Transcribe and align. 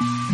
تحية 0.00 0.29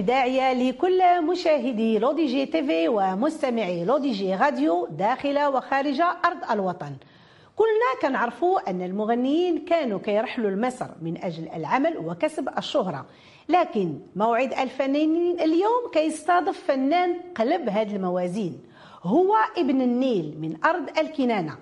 فنية 0.00 0.20
إبداعية 0.20 0.52
لكل 0.52 1.22
مشاهدي 1.22 1.98
لودي 1.98 2.26
جي 2.26 2.46
تيفي 2.46 2.88
ومستمعي 2.88 3.84
لودي 3.84 4.12
جي 4.12 4.34
راديو 4.34 4.88
داخل 4.90 5.38
وخارج 5.46 6.00
أرض 6.00 6.50
الوطن. 6.50 6.92
كلنا 7.56 8.02
كنعرفوا 8.02 8.70
أن 8.70 8.82
المغنيين 8.82 9.64
كانوا 9.64 9.98
كيرحلوا 9.98 10.50
لمصر 10.50 10.86
من 11.02 11.24
أجل 11.24 11.48
العمل 11.56 11.98
وكسب 11.98 12.48
الشهرة. 12.58 13.06
لكن 13.48 13.98
موعد 14.16 14.52
الفنانين 14.52 15.40
اليوم 15.40 15.90
كيستضيف 15.92 16.64
فنان 16.64 17.16
قلب 17.36 17.68
هذه 17.68 17.96
الموازين. 17.96 18.60
هو 19.02 19.34
ابن 19.56 19.80
النيل 19.80 20.36
من 20.40 20.56
أرض 20.64 20.98
الكنانة. 20.98 21.56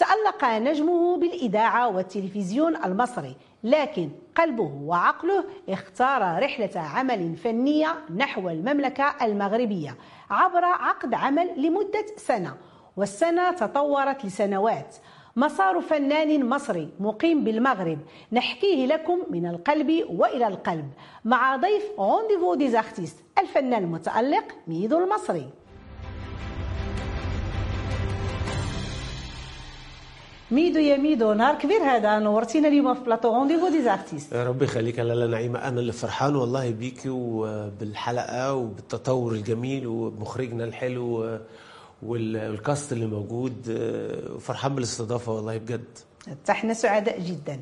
تألق 0.00 0.44
نجمه 0.44 1.16
بالإذاعة 1.16 1.88
والتلفزيون 1.88 2.76
المصري 2.76 3.36
لكن 3.64 4.10
قلبه 4.36 4.72
وعقله 4.82 5.44
اختار 5.68 6.42
رحلة 6.42 6.80
عمل 6.80 7.36
فنية 7.36 7.94
نحو 8.16 8.48
المملكة 8.48 9.14
المغربية 9.22 9.96
عبر 10.30 10.64
عقد 10.64 11.14
عمل 11.14 11.66
لمدة 11.66 12.06
سنة 12.16 12.56
والسنة 12.96 13.50
تطورت 13.52 14.24
لسنوات. 14.24 14.96
مسار 15.36 15.80
فنان 15.80 16.48
مصري 16.48 16.88
مقيم 17.00 17.44
بالمغرب 17.44 17.98
نحكيه 18.32 18.86
لكم 18.86 19.18
من 19.30 19.46
القلب 19.46 20.06
وإلى 20.10 20.46
القلب 20.46 20.90
مع 21.24 21.56
ضيف 21.56 21.84
rendez-vous 21.98 22.54
des 22.54 22.71
artistes 22.71 23.16
الفنان 23.38 23.84
المتألق 23.84 24.44
ميدو 24.68 24.98
المصري. 24.98 25.50
ميدو 30.52 30.78
يا 30.78 30.96
ميدو 30.96 31.32
نهار 31.32 31.54
كبير 31.54 31.82
هذا 31.82 32.18
نورتينا 32.18 32.68
اليوم 32.68 32.94
في 32.94 33.00
plateau. 33.00 33.34
rendez-vous 33.34 33.68
des 33.68 33.85
artistes 33.85 34.32
يا 34.32 34.44
ربي 34.44 34.64
يخليك 34.64 34.98
يا 34.98 35.04
لاله 35.04 35.26
نعيمة. 35.26 35.68
أنا 35.68 35.80
اللي 35.80 35.92
فرحان 35.92 36.36
والله 36.36 36.70
بيكي 36.70 37.08
وبالحلقة 37.08 38.54
وبالتطور 38.54 39.32
الجميل 39.32 39.86
وبمخرجنا 39.86 40.64
الحلو 40.64 41.38
وال 42.02 42.32
cast 42.32 42.92
اللي 42.92 43.06
موجود. 43.06 43.54
وفرحان 44.36 44.74
بالاستضافة 44.74 45.32
والله 45.32 45.56
بجد. 45.56 45.98
إحنا 46.50 46.74
سعداء 46.74 47.20
جدا. 47.20 47.60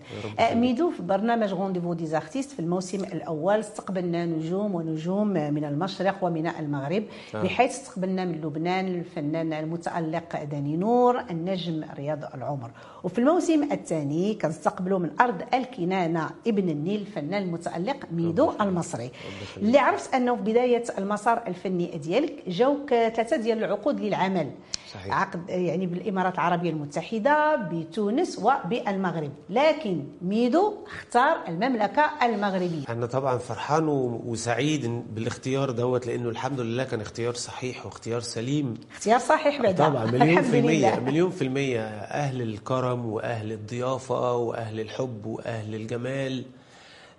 ميدو 0.54 0.90
في 0.90 1.02
برنامج 1.02 1.52
rendez-vous 1.52 1.92
des 1.92 2.08
artistes 2.08 2.50
في 2.50 2.60
الموسم 2.60 3.04
الأول. 3.04 3.58
استقبلنا 3.58 4.26
نجوم 4.26 4.74
ونجوم 4.74 5.28
من 5.28 5.64
المشرق 5.64 6.16
ومن 6.22 6.46
المغرب 6.46 7.04
آه. 7.34 7.42
بحيث 7.42 7.70
استقبلنا 7.70 8.24
من 8.24 8.40
لبنان 8.40 8.86
الفنان 8.86 9.52
المتألق 9.52 10.44
داني 10.44 10.76
نور 10.76 11.20
النجم 11.20 11.84
رياض 11.96 12.24
العمر. 12.34 12.70
وفي 13.04 13.18
الموسم 13.18 13.72
الثاني 13.72 14.34
كنستقبلوا 14.34 14.98
من 14.98 15.10
أرض 15.20 15.42
الكنانة 15.54 16.30
ابن 16.46 16.68
النيل 16.68 17.00
الفنان 17.00 17.42
المتألق 17.42 17.96
ميدو 18.12 18.52
المصري. 18.60 19.10
اللي 19.56 19.78
عرفت 19.78 20.14
أنه 20.14 20.36
في 20.36 20.42
بداية 20.42 20.84
المسار 20.98 21.42
الفني 21.46 21.86
ديالك 21.86 22.48
جاوك 22.48 22.88
ثلاثة 22.88 23.36
ديال 23.36 23.64
العقود 23.64 24.00
للعمل. 24.00 24.50
صحيح. 24.92 25.20
عقد 25.20 25.48
يعني 25.48 25.86
بالإمارات 25.86 26.34
العربية 26.34 26.70
المتحدة 26.70 27.56
بتونس 27.56 28.38
وبالمغرب 28.64 29.32
لكن 29.50 30.04
ميدو 30.22 30.74
اختار 30.86 31.36
المملكة 31.48 32.10
المغربية. 32.22 32.84
أنا 32.88 33.06
طبعا 33.06 33.38
فرحان 33.38 33.88
وسعيد 34.24 35.14
بالاختيار 35.14 35.70
دوت 35.70 36.06
لأنه 36.06 36.28
الحمد 36.28 36.60
لله 36.60 36.84
كان 36.84 37.00
اختيار 37.00 37.34
صحيح 37.34 37.86
واختيار 37.86 38.20
سليم. 38.20 38.74
اختيار 38.92 39.18
صحيح 39.18 39.62
بعد 39.62 39.74
طبعا 39.76 40.04
مليون 40.12 40.42
في 40.42 40.58
المية 40.58 41.00
مليون 41.00 41.30
في 41.30 41.42
المية 41.42 41.80
أهل 41.98 42.42
الكرم 42.42 43.06
وأهل 43.06 43.52
الضيافة 43.52 44.34
وأهل 44.36 44.80
الحب 44.80 45.26
وأهل 45.26 45.74
الجمال. 45.74 46.44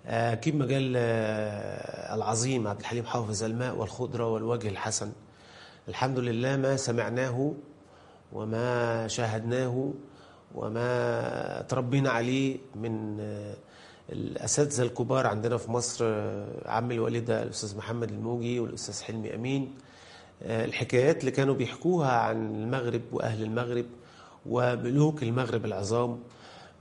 أكيد 0.06 0.54
مجال 0.56 0.96
العظيم 2.16 2.68
عبد 2.68 2.80
الحليم 2.80 3.04
حافظ 3.04 3.44
الماء 3.44 3.76
والخضرة 3.76 4.32
والوجه 4.32 4.68
الحسن. 4.68 5.12
الحمد 5.88 6.18
لله 6.18 6.56
ما 6.56 6.76
سمعناه 6.76 7.54
وما 8.32 9.08
شاهدناه 9.08 9.92
وما 10.54 11.62
تربينا 11.68 12.10
عليه 12.10 12.58
من 12.74 13.20
الأساتذة 14.12 14.82
الكبار 14.82 15.26
عندنا 15.26 15.56
في 15.56 15.70
مصر 15.70 16.04
عم 16.66 16.90
الوالده 16.92 17.42
الأستاذ 17.42 17.76
محمد 17.76 18.10
الموجي 18.10 18.60
والأستاذ 18.60 19.02
حلمي 19.02 19.34
أمين. 19.34 19.74
الحكايات 20.42 21.20
اللي 21.20 21.30
كانوا 21.30 21.54
بيحكوها 21.54 22.10
عن 22.12 22.54
المغرب 22.54 23.02
وأهل 23.12 23.42
المغرب 23.42 23.86
وملوك 24.46 25.22
المغرب 25.22 25.64
العظام. 25.64 26.18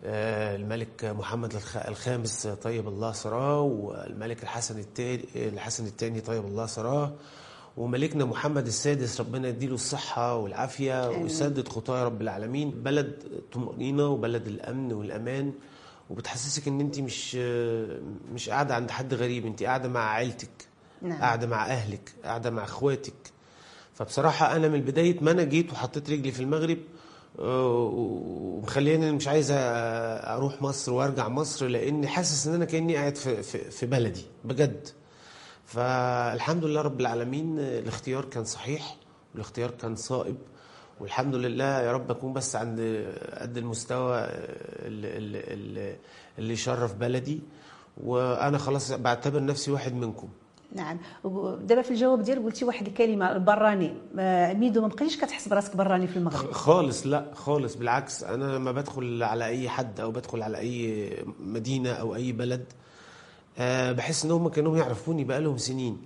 الملك 0.03 1.05
محمد 1.05 1.53
الخامس 1.87 2.47
طيب 2.47 2.87
الله 2.87 3.11
سراه 3.11 3.61
والملك 3.61 4.43
الحسن 4.43 4.79
الثاني 4.79 5.25
الحسن 5.35 5.85
الثاني 5.85 6.21
طيب 6.21 6.45
الله 6.45 6.65
سراه 6.65 7.11
وملكنا 7.79 8.25
محمد 8.25 8.67
السادس 8.67 9.19
ربنا 9.21 9.47
يديله 9.47 9.73
الصحة 9.75 10.35
والعافية 10.35 11.09
ويسدد 11.09 11.67
خطايا 11.67 12.03
رب 12.03 12.21
العالمين. 12.21 12.71
بلد 12.71 13.23
طمأنينة 13.53 14.07
وبلد 14.07 14.47
الأمن 14.47 14.93
والأمان. 14.93 15.53
وبتحسسك 16.09 16.67
إن 16.67 16.79
أنت 16.79 16.99
مش 16.99 17.35
مش 18.33 18.49
قاعدة 18.49 18.75
عند 18.75 18.91
حد 18.91 19.13
غريب. 19.13 19.45
أنت 19.45 19.63
قاعدة 19.63 19.89
مع 19.89 20.09
عيلتك 20.13 20.67
نعم. 21.01 21.21
قاعدة 21.21 21.47
مع 21.47 21.65
أهلك 21.65 22.13
قاعدة 22.23 22.49
مع 22.49 22.63
أخواتك. 22.63 23.13
فبصراحة 23.93 24.55
أنا 24.55 24.67
من 24.67 24.81
بداية 24.81 25.17
ما 25.23 25.31
أنا 25.31 25.43
جيت 25.43 25.71
وحطيت 25.71 26.09
رجلي 26.09 26.31
في 26.31 26.39
المغرب 26.39 26.77
ومخليني 27.37 29.11
مش 29.11 29.27
عايز 29.27 29.47
أروح 29.51 30.61
مصر 30.61 30.93
وأرجع 30.93 31.27
مصر 31.29 31.67
لأني 31.67 32.07
حاسس 32.07 32.47
إن 32.47 32.53
أنا 32.53 32.65
كأني 32.65 32.95
قاعد 32.95 33.15
في, 33.15 33.43
في, 33.43 33.71
في 33.71 33.85
بلدي 33.85 34.25
بجد. 34.45 34.87
فالحمد 35.69 36.65
لله 36.65 36.81
رب 36.81 37.01
العالمين 37.01 37.59
الاختيار 37.59 38.25
كان 38.25 38.43
صحيح 38.43 38.95
والاختيار 39.33 39.71
كان 39.71 39.95
صائب 39.95 40.37
والحمد 40.99 41.35
لله 41.35 41.81
يا 41.81 41.91
رب 41.91 42.11
أكون 42.11 42.33
بس 42.33 42.55
عند 42.55 42.79
قد 43.41 43.57
المستوى 43.57 44.19
اللي, 44.19 45.17
اللي, 45.53 45.95
اللي 46.39 46.53
يشرف 46.53 46.93
بلدي 46.93 47.39
وأنا 48.03 48.57
خلاص 48.57 48.91
بعتبر 48.91 49.43
نفسي 49.43 49.71
واحد 49.71 49.93
منكم. 49.93 50.29
نعم. 50.75 50.97
دابا 51.61 51.81
في 51.81 51.91
الجواب 51.91 52.21
ديالك 52.21 52.43
قلتي 52.43 52.65
واحد 52.65 52.87
الكلمة 52.87 53.31
البراني 53.31 53.93
ميدو 54.59 54.81
ما 54.81 54.87
بقيتيش 54.87 55.17
كتحس 55.17 55.47
براسك 55.47 55.75
براني 55.75 56.07
في 56.07 56.17
المغرب. 56.17 56.51
خالص 56.51 57.07
لا 57.07 57.25
خالص. 57.33 57.75
بالعكس 57.75 58.23
أنا 58.23 58.55
لما 58.55 58.71
بدخل 58.71 59.23
على 59.23 59.45
أي 59.45 59.69
حد 59.69 59.99
أو 59.99 60.11
بدخل 60.11 60.41
على 60.41 60.57
أي 60.57 61.09
مدينة 61.39 61.91
أو 61.91 62.15
أي 62.15 62.31
بلد. 62.31 62.65
بحس 63.93 64.25
إن 64.25 64.31
هم 64.31 64.47
كانوا 64.49 64.77
يعرفوني 64.77 65.23
بقالهم 65.23 65.57
سنين. 65.57 65.97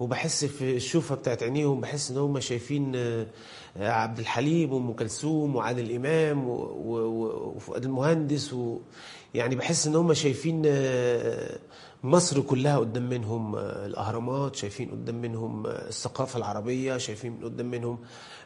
وبحس 0.00 0.44
في 0.44 0.76
الشوفة 0.76 1.14
بتاعت 1.14 1.42
عينيهم 1.42 1.80
بحس 1.80 2.10
إن 2.10 2.18
هم 2.18 2.40
شايفين 2.40 2.96
عبد 3.76 4.18
الحليم 4.18 4.72
وأم 4.72 4.92
كلثوم 4.92 5.56
وعادل 5.56 5.94
إمام 5.94 6.44
وفؤاد 6.48 7.84
المهندس 7.84 8.52
و 8.52 8.78
يعني 9.34 9.54
بحس 9.54 9.86
إن 9.86 9.96
هم 9.96 10.14
شايفين 10.14 10.62
مصر 12.04 12.40
كلها 12.40 12.78
قدام 12.78 13.08
منهم 13.08 13.56
الأهرامات 13.56 14.56
شايفين 14.56 14.90
قدام 14.90 15.14
منهم 15.20 15.66
الثقافة 15.66 16.36
العربية 16.38 16.96
شايفين 16.98 17.38
قدام 17.44 17.70
منهم 17.70 17.98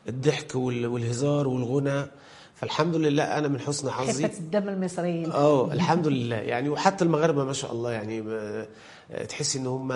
الضحك 0.09 0.55
والهزار 0.55 1.49
والغنى. 1.49 2.07
فالحمد 2.61 2.97
لله 2.97 3.23
أنا 3.39 3.49
من 3.49 3.61
حسن 3.61 3.91
حظي. 3.99 4.25
خفه 4.29 4.39
الدم 4.39 4.69
المصريين. 4.69 5.31
آه 5.33 5.73
الحمد 5.73 6.07
لله. 6.07 6.37
يعني 6.37 6.69
وحتى 6.69 7.05
المغاربه 7.05 7.45
ما 7.45 7.53
شاء 7.53 7.73
الله 7.73 7.93
يعني 7.93 8.25
تحسي 9.29 9.59
إن 9.59 9.67
هم 9.67 9.93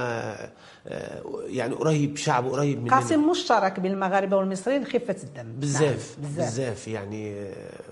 يعني 1.46 1.74
قريب 1.74 2.16
شعب 2.16 2.46
قريب 2.48 2.78
مننا. 2.82 2.94
قاسم 2.94 3.30
مشترك 3.30 3.80
بين 3.80 3.92
المغاربة 3.92 4.36
والمصريين 4.36 4.84
خفة 4.84 5.16
الدم. 5.22 5.52
بزاف 5.58 6.16
نعم. 6.22 6.32
بزاف. 6.36 6.88
يعني 6.88 7.34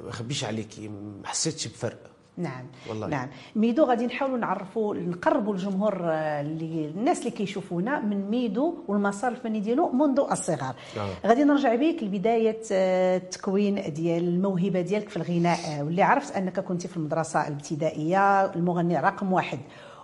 ما 0.05 0.11
اخبيش 0.11 0.44
عليكي 0.44 0.88
ما 0.88 1.26
حسيتش 1.28 1.67
بفرق. 1.69 1.99
نعم. 2.42 2.64
والله. 2.88 3.06
نعم. 3.06 3.28
ميدو 3.56 3.84
غادي 3.84 4.06
نحاولوا 4.06 4.38
نعرفوا 4.38 4.94
نقربوا 4.94 5.52
الجمهور 5.52 6.00
آه، 6.04 6.40
اللي 6.40 6.92
الناس 6.96 7.19
اللي 7.19 7.31
كيشوفونا 7.31 8.00
من 8.00 8.31
ميدو 8.31 8.75
والمسار 8.88 9.31
الفني 9.32 9.60
ديالو 9.60 9.92
منذ 9.92 10.20
الصغر. 10.31 10.75
آه. 10.96 11.28
غادي 11.28 11.44
نرجع 11.44 11.75
بك 11.75 12.02
لبداية 12.02 12.60
آه، 12.72 13.16
التكوين 13.16 13.92
ديال 13.92 14.28
الموهبة 14.28 14.81
ديالك 14.81 15.08
في 15.08 15.16
الغناء. 15.16 15.58
آه، 15.69 15.84
واللي 15.84 16.02
عرفت 16.02 16.37
أنك 16.37 16.60
كنت 16.60 16.87
في 16.87 16.96
المدرسة 16.96 17.48
الابتدائية 17.48 18.44
المغني 18.44 19.00
رقم 19.00 19.32
واحد. 19.32 19.58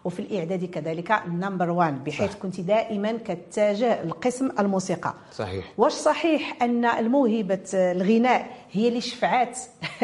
وفي 0.07 0.21
الاعدادي 0.21 0.67
كذلك 0.67 1.23
number 1.29 1.71
one 1.71 1.99
بحيث 1.99 2.31
صح. 2.33 2.39
كنت 2.39 2.61
دائما 2.61 3.19
كتجه 3.25 4.05
لقسم 4.05 4.51
الموسيقى. 4.59 5.15
صحيح. 5.33 5.73
واش 5.79 5.93
صحيح 5.93 6.63
أن 6.63 6.85
الموهبة 6.85 7.61
الغناء 7.75 8.47
هي 8.73 8.89
اللي 8.89 9.01
شفعات 9.01 9.59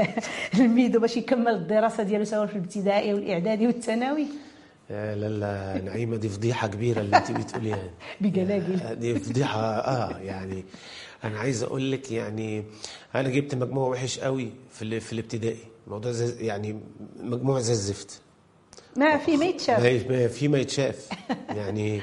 الميدو 0.58 1.00
باش 1.00 1.16
يكمل 1.16 1.48
الدراسة 1.54 2.02
ديالو 2.02 2.24
سواء 2.24 2.46
في 2.46 2.52
الابتدائي 2.52 3.14
والاعدادي 3.14 3.66
والثانوي؟ 3.66 4.26
آه، 4.90 5.14
لا 5.14 5.28
لا 5.28 5.82
نعيمة 5.84 6.16
دي 6.16 6.28
فضيحة 6.28 6.66
كبيرة 6.68 7.00
اللي 7.00 7.16
انت 7.16 7.30
بتقوليها 7.32 7.90
بقلاقل 8.20 8.80
آه، 8.80 8.94
دي 8.94 9.14
فضيحة 9.18 9.60
آه 9.60 10.18
يعني 10.18 10.64
أنا 11.24 11.38
عايز 11.38 11.62
أقول 11.62 11.92
لك 11.92 12.12
يعني 12.12 12.64
أنا 13.14 13.28
جبت 13.28 13.54
مجموع 13.54 13.88
وحش 13.88 14.18
قوي 14.18 14.48
في 14.70 15.00
في 15.00 15.12
الابتدائي. 15.12 15.56
موضوع 15.86 16.12
زي 16.12 16.46
يعني 16.46 16.80
مجموع 17.20 17.60
زي 17.60 17.72
الزفت. 17.72 18.20
ما 18.96 19.16
في 19.18 19.36
ما 19.36 19.44
يتشاف. 19.44 19.80
ما- 20.10 20.28
في 20.28 20.48
ما 20.48 20.58
يتشاف. 20.58 21.08
يعني 21.58 22.02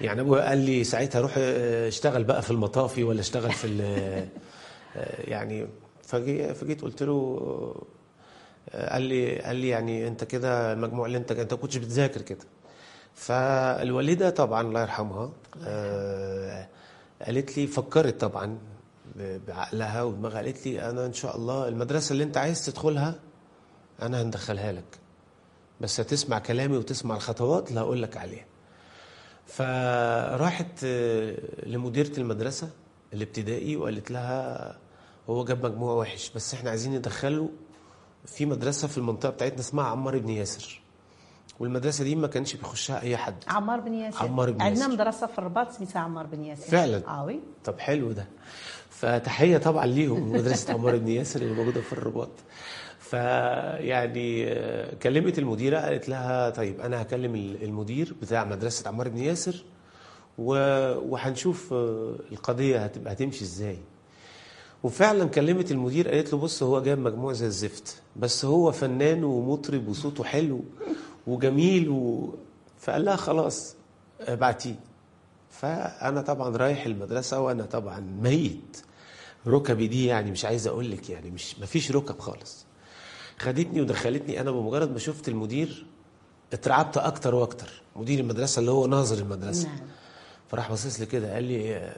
يعني 0.00 0.20
ابويا 0.20 0.48
قال 0.48 0.58
لي 0.58 0.84
ساعتها 0.84 1.20
روح 1.20 1.34
آه، 1.38 1.88
اشتغل 1.88 2.24
بقى 2.24 2.42
في 2.42 2.50
المطافي 2.50 3.04
ولا 3.04 3.20
اشتغل 3.20 3.52
في 3.52 3.66
ال- 3.66 4.28
آه، 4.96 5.30
يعني 5.30 5.66
فجي 6.02 6.54
فجيت 6.54 6.82
قلت 6.82 7.02
له 7.02 7.12
آه، 8.70 8.92
قال 8.92 9.02
لي 9.02 9.38
قال 9.38 9.56
لي 9.56 9.68
يعني 9.68 10.08
أنت 10.08 10.24
كده 10.24 10.72
المجموع 10.72 11.06
اللي 11.06 11.18
انت 11.18 11.32
أنت 11.32 11.54
ما 11.54 11.60
كنتش 11.60 11.76
بتذاكر 11.76 12.22
كده. 12.22 12.44
فالوالده 13.14 14.30
طبعا 14.30 14.60
الله 14.62 14.80
يرحمها 14.82 15.30
آه، 15.64 16.68
قالت 17.22 17.58
لي 17.58 17.66
فكرت 17.66 18.20
طبعا 18.20 18.58
بعقلها 19.48 20.02
ودماغها 20.02 20.36
قالت 20.36 20.66
لي 20.66 20.90
أنا 20.90 21.06
إن 21.06 21.12
شاء 21.12 21.36
الله 21.36 21.68
المدرسة 21.68 22.12
اللي 22.12 22.24
أنت 22.24 22.36
عايز 22.36 22.66
تدخلها 22.66 23.14
أنا 24.02 24.22
هندخلها 24.22 24.72
لك. 24.72 24.84
بس 25.80 26.00
هتسمع 26.00 26.38
كلامي 26.38 26.76
وتسمع 26.76 27.16
الخطوات 27.16 27.68
اللي 27.68 27.80
هقول 27.80 28.02
لك 28.02 28.16
عليها. 28.16 28.44
فراحت 29.46 30.84
آه، 30.84 31.36
لمديرة 31.66 32.18
المدرسة 32.18 32.70
الابتدائي 33.12 33.76
وقالت 33.76 34.10
لها 34.10 34.76
هو 35.30 35.44
جاب 35.44 35.66
مجموع 35.66 35.92
وحش 35.94 36.30
بس 36.34 36.54
إحنا 36.54 36.70
عايزين 36.70 36.94
ندخله 36.94 37.48
في 38.26 38.46
مدرسة 38.46 38.88
في 38.88 38.98
المنطقة 38.98 39.30
بتاعتنا 39.30 39.60
اسمها 39.60 39.84
عمار 39.84 40.18
بن 40.18 40.28
ياسر. 40.28 40.80
والمدرسة 41.60 42.04
دي 42.04 42.14
ما 42.14 42.26
كانش 42.26 42.54
بيخشها 42.56 43.00
أي 43.00 43.16
حد. 43.16 43.34
عمار 43.48 43.80
بن 43.80 43.94
ياسر. 43.94 44.24
عمار 44.24 44.50
بن 44.50 44.62
عندنا 44.62 44.84
ياسر. 44.84 44.94
مدرسة 44.94 45.26
في 45.26 45.38
الرباط 45.38 45.70
سميتها 45.72 46.00
عمار 46.00 46.26
بن 46.26 46.44
ياسر. 46.44 46.70
فعلا. 46.70 47.08
آه 47.08 47.24
وي 47.24 47.40
طب 47.64 47.78
حلو 47.78 48.12
ده. 48.12 48.26
فتحية 48.90 49.58
طبعا 49.58 49.86
ليهم 49.86 50.32
مدرسة 50.32 50.72
عمار 50.74 50.96
بن 50.96 51.08
ياسر 51.08 51.42
اللي 51.42 51.54
موجودة 51.54 51.80
في 51.80 51.92
الرباط. 51.92 52.30
فيعني 53.10 54.44
آه، 54.52 54.94
كلمت 54.94 55.38
المديرة 55.38 55.78
قالت 55.78 56.08
لها 56.08 56.50
طيب 56.50 56.80
أنا 56.80 57.02
هكلم 57.02 57.34
المدير 57.62 58.14
بتاع 58.22 58.44
مدرسة 58.44 58.88
عمار 58.88 59.08
بن 59.08 59.18
ياسر 59.18 59.64
وهنشوف 60.38 61.72
آه، 61.72 62.16
القضية 62.32 62.84
هتبقى 62.84 63.12
هتمشي 63.12 63.44
إزاي. 63.44 63.78
وفعلا 64.82 65.24
كلمت 65.28 65.70
المدير 65.70 66.08
قالت 66.08 66.32
له 66.32 66.38
بص 66.38 66.62
هو 66.62 66.82
جاب 66.82 66.98
مجموع 66.98 67.32
زي 67.32 67.46
الزفت 67.46 68.02
بس 68.16 68.44
هو 68.44 68.72
فنان 68.72 69.24
ومطرب 69.24 69.88
وصوته 69.88 70.24
حلو 70.24 70.60
وجميل 71.26 71.88
و... 71.88 72.34
فقال 72.78 73.04
لها 73.04 73.16
خلاص 73.16 73.74
ابعتيه. 74.20 74.74
فأنا 75.50 76.20
طبعا 76.20 76.56
رايح 76.56 76.86
المدرسة 76.86 77.40
وأنا 77.40 77.64
طبعا 77.64 78.00
ميت. 78.22 78.76
ركبي 79.46 79.86
دي 79.86 80.06
يعني 80.06 80.30
مش 80.30 80.44
عايز 80.44 80.66
أقول 80.66 80.90
لك 80.90 81.10
يعني 81.10 81.30
مش 81.30 81.58
مفيش 81.58 81.92
ركب 81.92 82.18
خالص. 82.18 82.67
خدتني 83.38 83.80
ودخلتني 83.80 84.40
أنا 84.40 84.50
بمجرد 84.50 84.92
ما 84.92 84.98
شفت 84.98 85.28
المدير 85.28 85.86
اترعبت 86.52 86.96
أكتر 86.98 87.34
وأكتر. 87.34 87.82
مدير 87.96 88.20
المدرسة 88.20 88.60
اللي 88.60 88.70
هو 88.70 88.86
ناظر 88.86 89.18
المدرسة. 89.18 89.68
نعم. 89.68 89.78
فراح 90.48 90.68
باصص 90.70 91.00
لي 91.00 91.06
كده 91.06 91.34
قال 91.34 91.44
لي 91.44 91.92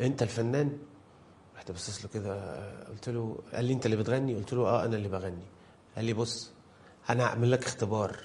أنت 0.00 0.22
الفنان؟ 0.22 0.72
رحت 1.56 1.70
باصص 1.70 2.02
له 2.04 2.10
كده 2.14 2.54
قلت 2.88 3.08
له 3.08 3.38
قال 3.54 3.64
لي 3.64 3.72
أنت 3.72 3.86
اللي 3.86 3.96
بتغني؟ 3.96 4.34
قلت 4.34 4.52
له 4.52 4.62
آه 4.66 4.84
أنا 4.84 4.96
اللي 4.96 5.08
بغني. 5.08 5.44
قال 5.96 6.04
لي 6.04 6.12
بص 6.12 6.50
أنا 7.10 7.24
هعمل 7.24 7.50
لك 7.50 7.64
اختبار. 7.64 8.16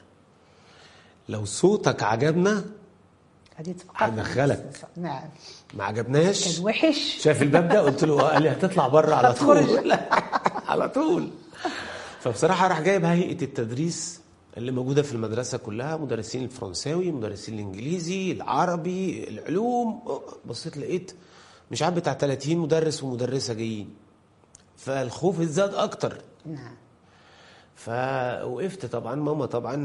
لو 1.30 1.46
صوتك 1.46 2.04
عجبنا 2.04 2.64
هندخلك. 3.96 4.76
نعم. 4.98 5.30
ما 5.74 5.84
عجبناش. 5.84 6.56
كان 6.56 6.66
وحش. 6.66 7.18
شاف 7.22 7.42
الباب 7.42 7.70
ده 7.70 7.80
قلت 7.82 8.04
له 8.04 8.20
آه 8.22 8.34
قال 8.34 8.44
لي 8.44 8.50
هتطلع 8.50 8.88
بره 8.88 9.16
على. 9.16 9.34
طول. 9.34 9.90
على 10.70 10.90
طول. 10.90 11.30
فبصراحة 12.20 12.68
راح 12.68 12.82
جايب 12.82 13.06
هيئة 13.06 13.42
التدريس 13.42 14.22
اللي 14.58 14.72
موجودة 14.72 15.02
في 15.02 15.14
المدرسة 15.14 15.58
كلها 15.58 15.98
مدرسين 15.98 16.44
الفرنساوي 16.44 17.12
مدرسين 17.12 17.54
الإنجليزي 17.56 18.32
العربي 18.32 19.28
العلوم. 19.30 20.02
بصيت 20.46 20.78
لقيت 20.78 21.12
مش 21.72 21.82
عارف 21.84 21.96
بتاع 21.96 22.14
30 22.14 22.58
مدرس 22.58 23.04
ومدرسة 23.04 23.54
جايين. 23.54 23.94
فالخوف 24.78 25.42
زاد 25.42 25.74
أكتر. 25.74 26.22
نعم. 26.46 26.76
فوقفت 27.76 28.86
طبعا. 28.86 29.16
ماما 29.16 29.46
طبعا 29.46 29.76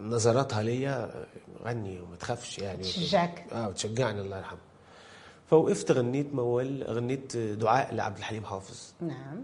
نظراتها 0.00 0.62
ليا 0.62 1.26
غني 1.64 2.00
وما 2.00 2.16
تخافش 2.16 2.58
يعني. 2.58 2.82
تشجعك. 2.82 3.46
آه 3.52 3.68
وتشجعني 3.68 4.20
الله 4.20 4.38
يرحمه. 4.38 4.58
فوقفت 5.50 5.92
غنيت 5.92 6.34
موال 6.34 6.84
غنيت 6.88 7.36
دعاء 7.36 7.94
لعبد 7.94 8.18
الحليم 8.18 8.44
حافظ. 8.44 8.92
نعم. 9.00 9.42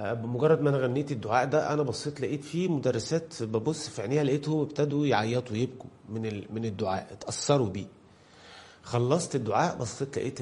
بمجرد 0.00 0.60
ما 0.60 0.70
أنا 0.70 0.78
غنيت 0.78 1.12
الدعاء 1.12 1.46
ده 1.46 1.72
أنا 1.72 1.82
بصيت 1.82 2.20
لقيت 2.20 2.44
فيه 2.44 2.68
مدرسات 2.68 3.42
ببص 3.42 3.88
في 3.88 4.02
عينيها 4.02 4.24
لقيتهم 4.24 4.60
ابتدوا 4.60 5.06
يعيطوا 5.06 5.56
يبكوا 5.56 5.90
من 6.08 6.42
من 6.54 6.64
الدعاء 6.64 7.08
اتأثروا 7.12 7.68
بيه. 7.68 7.86
خلصت 8.82 9.34
الدعاء 9.34 9.76
بصيت 9.76 10.18
لقيت 10.18 10.40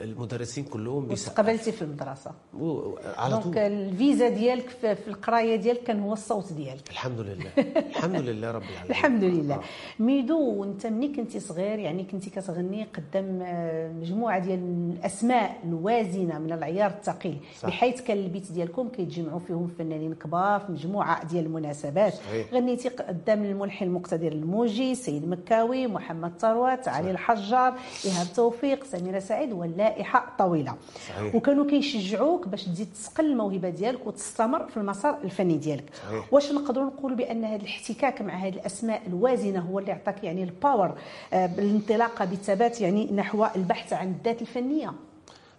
المدرسين 0.00 0.64
كلهم 0.64 1.10
واستقبلتي 1.10 1.72
في 1.72 1.82
المدرسة؟ 1.82 2.30
و- 2.58 2.94
على 3.16 3.30
دونك 3.32 3.44
طول. 3.44 3.58
الفيزا 3.58 4.28
ديالك 4.28 4.68
في 4.68 5.08
القراية 5.08 5.56
ديالك 5.56 5.82
كان 5.82 6.00
هو 6.00 6.12
الصوت 6.12 6.52
ديالك. 6.52 6.90
الحمد 6.90 7.20
لله. 7.20 7.50
الحمد 7.90 8.16
لله 8.20 8.50
رب 8.50 8.62
العالمين. 8.62 8.90
الحمد 8.90 9.24
لله. 9.24 9.54
آه. 9.54 9.60
ميدو 9.98 10.38
وانت 10.38 10.86
ملي 10.86 11.08
كنتي 11.14 11.40
صغير 11.40 11.78
يعني 11.78 12.04
كنتي 12.04 12.30
كتغني 12.30 12.84
قدام 12.84 13.42
آه، 13.42 13.92
مجموعة 13.92 14.38
ديال 14.38 14.94
الأسماء 14.98 15.56
الوازنة 15.64 16.38
من 16.38 16.52
العيار 16.52 16.90
الثقيل. 16.90 17.36
بحيث 17.64 18.00
كان 18.00 18.16
البيت 18.18 18.52
ديالكم 18.52 18.88
كيتجمعوا 18.88 19.40
فيهم 19.46 19.70
فنانين 19.78 20.14
كبار 20.14 20.60
في 20.60 20.72
مجموعة 20.72 21.24
ديال 21.26 21.46
المناسبات. 21.46 22.14
صحيح. 22.14 22.54
غنيتي 22.54 22.88
قدام 22.88 23.44
الملحن 23.44 23.84
المقتدر 23.84 24.32
الموجي 24.32 24.94
سيد 24.94 25.28
مكاوي 25.28 25.86
محمد 25.86 26.32
ثروت 26.38 26.88
علي 26.88 27.10
الحجار 27.10 27.74
إيهاب 28.04 28.26
توفيق 28.36 28.84
سميرة 28.84 29.18
سعيد 29.18 29.52
واللائحه 29.84 30.32
طويلة 30.38 30.74
صحيح. 31.08 31.34
وكانوا 31.34 31.66
كيشجعوك 31.66 32.48
باش 32.48 32.64
تزيد 32.64 32.92
تصقل 32.94 33.24
الموهبة 33.24 33.68
ديالك 33.68 34.06
وتستمر 34.06 34.66
في 34.68 34.76
المسار 34.76 35.18
الفني 35.24 35.56
ديالك 35.56 35.84
صحيح. 35.94 36.32
واش 36.32 36.52
نقدروا 36.52 36.86
نقولوا 36.86 37.16
بأن 37.16 37.44
هذا 37.44 37.56
الاحتكاك 37.62 38.22
مع 38.22 38.34
هذه 38.34 38.54
الأسماء 38.54 39.02
الوازنة 39.06 39.60
هو 39.60 39.78
اللي 39.78 39.92
عطاك 39.92 40.24
يعني 40.24 40.42
ال 40.42 40.51
power 40.51 40.94
آه، 41.32 41.46
بالانطلاقه 41.46 42.24
بالثبات 42.24 42.80
يعني 42.80 43.12
نحو 43.12 43.46
البحث 43.56 43.92
عن 43.92 44.10
الذات 44.10 44.42
الفنية 44.42 44.92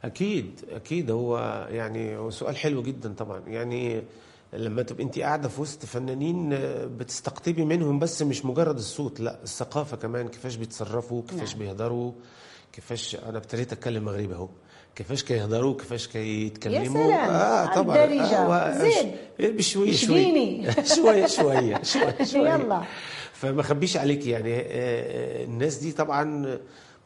أكيد 0.04 0.62
أكيد 0.72 1.12
هو 1.12 1.38
يعني 1.72 2.18
هو 2.18 2.30
سؤال 2.30 2.58
حلو 2.58 2.82
جدا 2.82 3.14
طبعا 3.14 3.42
يعني 3.48 4.04
لما 4.54 4.82
تبقى 4.82 5.04
أنت 5.04 5.20
قاعدة 5.20 5.50
في 5.50 5.62
وسط 5.62 5.86
فنانين 5.86 6.54
آه، 6.54 6.86
بتستقطبي 6.86 7.66
منهم 7.66 8.00
بس 8.00 8.22
مش 8.22 8.46
مجرد 8.46 8.78
الصوت 8.78 9.20
لا 9.20 9.44
الثقافة 9.44 9.98
كمان 9.98 10.28
كيفاش 10.28 10.56
بيتصرفوا 10.56 11.22
كيفاش 11.30 11.56
نعم. 11.56 11.60
بيهضروا 11.60 12.12
كيفاش 12.76 13.16
أنا 13.16 13.38
ابتديت 13.38 13.72
أتكلم 13.74 14.06
مغربي 14.06 14.34
أهو 14.34 14.50
كيفاش 14.96 15.24
كيهضروا 15.24 15.74
كيفاش 15.78 16.08
كيتكلموا 16.08 17.08
سلام. 17.08 17.30
آه 17.30 17.76
طبعا 17.76 18.04
الدارجة. 18.06 18.38
آه، 18.38 18.78
زيد. 18.78 19.12
بشويه 19.40 19.90
اشجيني. 19.92 20.68
شوية 20.96 21.28
شوية 21.28 21.84
شوية 21.94 22.24
شوية 22.24 22.50
يلا. 22.54 22.82
فما 23.34 23.62
اخبيش 23.62 23.98
عليك 23.98 24.28
يعني 24.28 24.56
آه، 24.56 24.62
آه، 24.62 25.44
الناس 25.44 25.76
دي 25.76 25.92
طبعا 25.92 26.58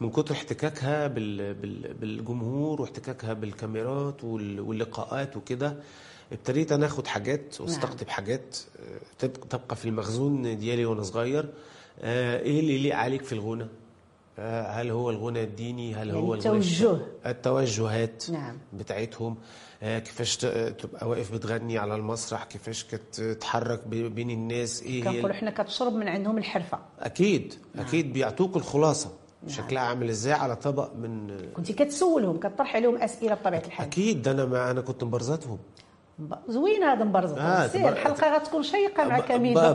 من 0.01 0.09
كتر 0.09 0.33
احتكاكها 0.33 1.07
بال- 1.07 1.53
بال- 1.53 1.93
بالجمهور 1.93 2.81
واحتكاكها 2.81 3.33
بالكاميرات 3.33 4.23
وال- 4.23 4.59
واللقاءات 4.59 5.37
وكده 5.37 5.75
ابتديت 6.31 6.71
أنا 6.71 6.85
آخد 6.85 7.07
حاجات 7.07 7.61
واستقطب 7.61 8.07
حاجات 8.09 8.57
آه، 8.79 8.99
تب- 9.19 9.49
تبقى 9.49 9.75
في 9.75 9.85
المخزون 9.85 10.57
ديالي 10.57 10.85
وأنا 10.85 11.03
صغير 11.03 11.49
آه، 12.01 12.39
إيه 12.39 12.59
اللي 12.59 12.75
يليق 12.75 12.95
عليك 12.95 13.23
في 13.23 13.33
الغنى 13.33 13.63
آه، 13.63 13.67
هل 14.47 14.89
هو 14.91 15.09
الغنى 15.09 15.43
الديني؟ 15.43 15.93
هل 15.95 16.07
يعني 16.07 16.19
هو 16.19 16.33
التوجه. 16.33 16.97
التوجهات 17.25 18.23
نعم. 18.31 18.57
بتاعتهم. 18.73 19.37
آه، 19.83 19.99
كيفاش 19.99 20.37
تبقى 20.37 21.09
واقف 21.09 21.31
بتغني 21.33 21.77
على 21.77 21.95
المسرح؟ 21.95 22.43
كيفاش 22.43 22.83
كتتحرك 22.83 23.87
بين 23.87 24.29
الناس؟ 24.29 24.83
إيه 24.83 24.99
هي 25.09 25.13
كنقولوا 25.13 25.35
حنا 25.35 25.51
كتشرب 25.51 25.93
من 25.93 26.07
عندهم 26.07 26.37
الحرفة. 26.37 26.79
أكيد 26.99 27.53
أكيد 27.79 28.13
بيعطوك 28.13 28.55
الخلاصة. 28.55 29.09
شكلها 29.47 29.81
عامل 29.83 30.09
إزاي 30.09 30.33
على 30.33 30.55
طبق 30.55 30.93
من 30.95 31.37
كنتي 31.53 31.73
كتسولهم 31.73 32.39
كطرح 32.39 32.75
عليهم 32.75 32.95
أسئلة 32.97 33.33
بطبيعة 33.35 33.63
الحال. 33.65 33.87
أكيد 33.87 34.21
ده 34.21 34.31
أنا 34.31 34.45
ما 34.45 34.71
أنا 34.71 34.81
كنت 34.81 35.03
مبرزتهم. 35.03 35.55
ب- 35.55 35.59
زوين 36.47 36.83
هذا 36.83 37.03
مبرزة 37.03 37.37
آه، 37.37 37.89
الحلقة 37.89 38.35
غتكون 38.35 38.63
شيقة 38.63 39.03
مع 39.07 39.19
كميدو 39.19 39.73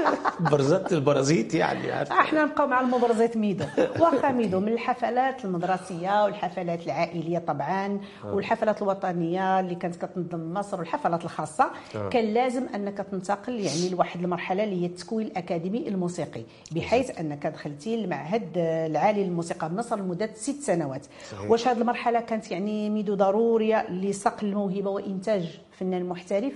برزت 0.50 0.92
البرازيت 0.92 1.54
يعني 1.54 2.02
إحنا 2.02 2.44
نبقاو 2.44 2.66
مع 2.66 2.80
المبرزات 2.80 3.36
ميدو. 3.36 3.64
واخا 4.00 4.32
ميدو 4.32 4.60
من 4.60 4.72
الحفلات 4.72 5.44
المدرسية 5.44 6.24
والحفلات 6.24 6.86
العائلية 6.86 7.38
طبعا 7.38 8.00
والحفلات 8.24 8.82
الوطنية 8.82 9.60
اللي 9.60 9.74
كانت 9.74 9.96
كتنظم 9.96 10.54
مصر 10.54 10.78
والحفلات 10.78 11.24
الخاصة. 11.24 11.70
كان 12.10 12.24
لازم 12.24 12.66
أنك 12.74 13.06
تنتقل 13.10 13.52
يعني 13.60 13.88
لواحد 13.88 14.20
المرحلة 14.20 14.64
اللي 14.64 14.82
هي 14.82 14.86
التكوين 14.86 15.26
الأكاديمي 15.26 15.88
الموسيقي 15.88 16.42
بحيث 16.72 17.18
أنك 17.20 17.46
دخلتي 17.46 17.94
المعهد 17.94 18.48
العالي 18.58 19.24
للموسيقى 19.24 19.68
بمصر 19.68 19.96
لمدة 19.96 20.30
ست 20.34 20.60
سنوات. 20.60 21.06
صحيح. 21.30 21.50
واش 21.50 21.68
هذه 21.68 21.78
المرحلة 21.78 22.20
كانت 22.20 22.50
يعني 22.50 22.90
ميدو 22.90 23.14
ضرورية 23.14 23.90
لصقل 23.90 24.46
الموهبة 24.46 24.90
وإنتاج 24.90 25.58
فنان 25.80 26.04
محترف 26.04 26.52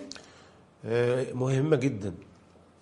آه، 0.84 1.32
مهمة 1.32 1.76
جدا. 1.76 2.14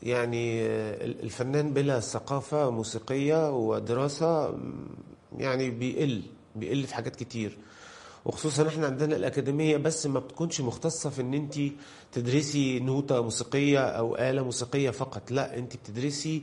يعني 0.02 0.62
آه، 0.62 1.04
الفنان 1.04 1.73
بلا 1.73 2.00
ثقافة 2.00 2.70
موسيقية 2.70 3.50
ودراسة 3.56 4.59
يعني 5.38 5.70
بيقل 5.70 6.23
بيقل 6.56 6.82
في 6.87 6.94
حاجات 6.94 7.16
كتير. 7.16 7.59
وخصوصا 8.25 8.68
إحنا 8.68 8.87
عندنا 8.87 9.16
الأكاديمية 9.16 9.76
بس 9.76 10.06
ما 10.06 10.20
بتكونش 10.20 10.61
مختصة 10.61 11.11
في 11.11 11.20
إن 11.23 11.35
انت 11.35 11.54
تدرسي 12.12 12.78
نوتة 12.80 13.23
موسيقية 13.23 13.78
أو 13.78 14.16
آلة 14.16 14.42
موسيقية 14.44 14.90
فقط. 14.90 15.30
لا 15.30 15.59
انت 15.59 15.76
بتدرسي 15.76 16.42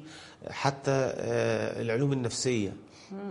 حتى 0.50 0.92
آه، 0.92 1.82
العلوم 1.82 2.14
النفسية. 2.14 2.74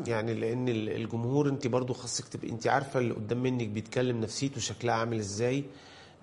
يعني 0.06 0.34
لأن 0.34 0.68
ال- 0.68 0.88
الجمهور 0.88 1.48
انت 1.48 1.66
برضو 1.66 1.92
خاصك 1.92 2.28
تبقي 2.28 2.48
انت 2.50 2.66
عارفة 2.66 3.00
اللي 3.00 3.14
قدام 3.14 3.42
منك 3.42 3.66
بيتكلم 3.68 4.20
نفسيته 4.20 4.60
شكلها 4.60 4.94
عامل 4.94 5.18
إزاي. 5.18 5.64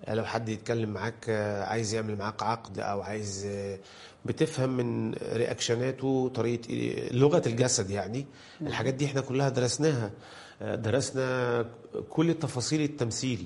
لو 0.08 0.26
حد 0.26 0.50
يتكلم 0.50 0.90
معاك 0.90 1.26
آه، 1.30 1.64
عايز 1.64 1.94
يعمل 1.94 2.18
معاك 2.18 2.44
عقد 2.44 2.80
أو 2.80 3.02
عايز 3.02 3.46
آه، 3.46 3.80
بتفهم 4.26 4.70
من 4.78 5.14
رياكشناته 5.14 6.32
طريقة 6.36 6.64
إيه- 6.68 7.14
لغة 7.14 7.42
الجسد 7.48 7.90
يعني. 7.90 8.26
الحاجات 8.62 8.94
دي 8.94 9.06
إحنا 9.06 9.22
كلها 9.22 9.50
درسناها. 9.50 10.12
آه، 10.62 10.76
درسنا 10.76 11.66
كل 12.10 12.34
تفاصيل 12.34 12.82
التمثيل. 12.82 13.46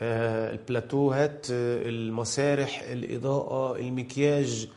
آه، 0.00 0.52
البلاتوهات 0.52 1.46
آه، 1.50 1.88
المسارح 1.88 2.82
الإضاءة 2.82 3.76
المكياج 3.76 4.68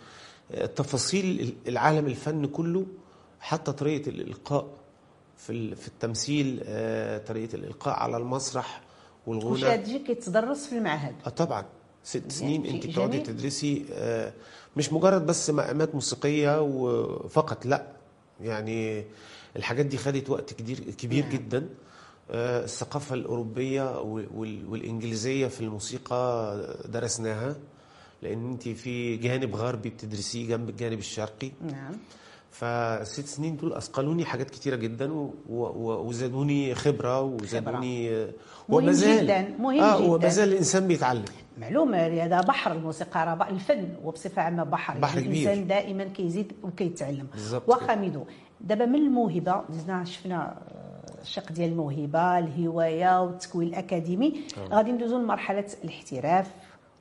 آه، 0.51 0.65
تفاصيل 0.65 1.55
العالم 1.67 2.05
الفن 2.08 2.46
كله 2.46 2.86
حتى 3.39 3.72
طريقة 3.72 4.10
الإلقاء 4.10 4.67
في 5.38 5.50
ال- 5.50 5.75
في 5.75 5.88
التمثيل 5.88 6.62
آه، 6.65 7.17
طريقة 7.17 7.55
الإلقاء 7.55 7.93
على 8.00 8.17
المسرح. 8.17 8.81
والغنى. 9.28 9.63
هادشي 9.66 10.00
كيتدرس 10.00 10.66
في 10.68 10.78
المعهد. 10.78 11.16
آه 11.25 11.30
طبعا. 11.30 11.66
ست 12.04 12.32
سنين 12.32 12.63
شيء 12.63 12.74
انت 12.75 12.88
بتقعدي. 12.88 13.20
تدرسي 13.20 13.86
آه، 13.94 14.34
مش 14.78 14.94
مجرد 14.94 15.25
بس 15.25 15.50
مقامات 15.50 15.96
موسيقية 15.96 16.62
وفقط 16.62 17.66
لا. 17.66 17.88
يعني 18.42 19.06
الحاجات 19.56 19.86
دي 19.86 19.98
خدت 19.98 20.30
وقت 20.30 20.54
كبير 20.54 20.80
كبير 20.80 21.24
نعم. 21.24 21.34
جدا. 21.34 21.70
آه، 22.32 22.63
الثقافة 22.63 23.16
الأوروبية 23.16 24.01
وال- 24.01 24.28
وال- 24.36 24.66
والإنجليزية 24.68 25.48
في 25.48 25.62
الموسيقى 25.62 26.56
درسناها. 26.86 27.56
لأن 28.22 28.51
انت 28.51 28.70
في 28.70 29.18
جانب 29.18 29.56
غربي 29.56 29.90
بتدرسيه 29.90 30.48
جنب 30.48 30.70
الجانب 30.70 31.00
الشرقي. 31.00 31.51
نعم. 31.72 31.92
فالست 32.51 33.25
سنين 33.25 33.58
دول 33.58 33.74
أثقلوني 33.74 34.25
حاجات 34.25 34.50
كتيرة 34.50 34.75
جدا 34.75 35.12
و- 35.13 35.34
و- 35.50 36.08
وزادوني 36.08 36.75
خبرة 36.75 37.22
وزادوني 37.22 38.27
مهم 38.70 38.89
جداً، 38.91 39.41
مهم 39.60 39.79
آه 39.79 39.98
جداً. 40.00 40.05
وما 40.12 40.27
زال 40.27 40.50
الإنسان 40.50 40.88
بيتعلم. 40.88 41.25
معلومه 41.58 41.98
هذا 41.98 42.41
بحر 42.41 42.72
الموسيقى 42.72 43.25
راه 43.25 43.50
الفن 43.50 43.88
وبصفة 44.03 44.41
عامة 44.41 44.63
بحر. 44.63 44.98
بحر 45.00 45.17
يعني 45.17 45.29
كبير. 45.29 45.43
الإنسان 45.51 45.67
دائما 45.67 46.03
كيزيد 46.03 46.51
وكيتعلم. 46.63 47.27
ميدو 47.96 48.24
دابا 48.62 48.86
من 48.86 48.96
الموهبة 48.96 49.62
دزنا 49.70 50.03
شفنا 50.03 50.38
آه، 50.48 51.22
الشق 51.22 51.51
ديال 51.51 51.70
الموهبة 51.70 52.39
الهواية 52.39 53.22
والتكوين 53.24 53.67
الأكاديمي. 53.67 54.41
غادي 54.72 54.91
ندوزو 54.91 55.17
لمرحلة 55.20 55.65
الاحتراف. 55.84 56.51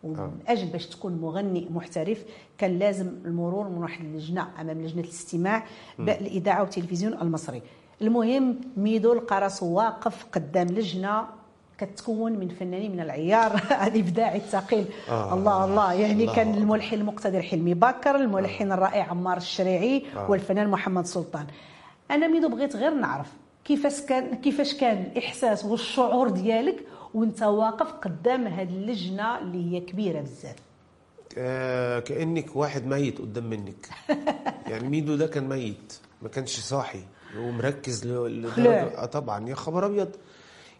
ومن 0.04 0.38
أجل 0.48 0.66
باش 0.66 0.86
تكون 0.86 1.12
مغني 1.12 1.68
محترف 1.70 2.24
كان 2.58 2.78
لازم 2.78 3.12
المرور 3.24 3.68
من 3.68 3.78
واحد 3.78 4.04
اللجنة 4.04 4.48
أمام 4.60 4.80
لجنة 4.82 5.02
الاستماع 5.02 5.64
بالاذاعه 5.98 6.60
والتلفزيون 6.60 7.14
المصري. 7.14 7.62
المهم 8.02 8.60
ميدو 8.76 9.14
لقى 9.14 9.40
راسو 9.40 9.66
واقف 9.66 10.26
قدام 10.32 10.66
لجنة 10.66 11.24
كتكون 11.78 12.32
من 12.32 12.48
فنانين 12.48 12.92
من 12.92 13.00
العيار. 13.00 13.60
الابداعي 13.86 14.36
الثقيل. 14.36 14.84
آه. 15.08 15.34
الله 15.34 15.64
الله. 15.64 15.92
يعني 15.92 16.22
الله. 16.22 16.34
كان. 16.34 16.54
الملحن 16.54 16.96
المقتدر 16.96 17.42
حلمي 17.42 17.74
بكر 17.74 18.16
الملحن 18.16 18.72
الرائع 18.72 19.10
عمار 19.10 19.36
الشريعي 19.36 20.04
آه. 20.16 20.30
والفنان 20.30 20.68
محمد 20.68 21.06
سلطان. 21.06 21.46
أنا 22.10 22.28
ميدو 22.28 22.48
بغيت 22.48 22.76
غير 22.76 22.94
نعرف 22.94 23.32
كيفاش 23.64 24.00
كان 24.00 24.34
كيفاش 24.34 24.74
كان 24.74 25.02
الإحساس 25.02 25.64
والشعور 25.64 26.28
ديالك 26.28 26.84
وانت 27.14 27.42
واقف 27.42 27.92
قدام 27.92 28.46
هذه 28.46 28.68
اللجنة 28.68 29.38
اللي 29.38 29.72
هي 29.76 29.80
كبيرة 29.80 30.20
بزاف. 30.20 30.56
آه 31.38 31.98
كأنك 31.98 32.56
واحد 32.56 32.86
ميت 32.86 33.18
قدام 33.18 33.50
منك. 33.50 33.88
يعني 34.70 34.88
ميدو 34.88 35.16
ده 35.16 35.26
كان 35.26 35.48
ميت 35.48 35.94
ما 36.22 36.28
كانش 36.28 36.60
صاحي 36.60 37.02
ومركز. 37.38 38.06
لدرجه 38.06 38.70
آه 39.02 39.04
طبعا. 39.06 39.48
يا 39.48 39.54
خبر 39.54 39.86
أبيض. 39.86 40.08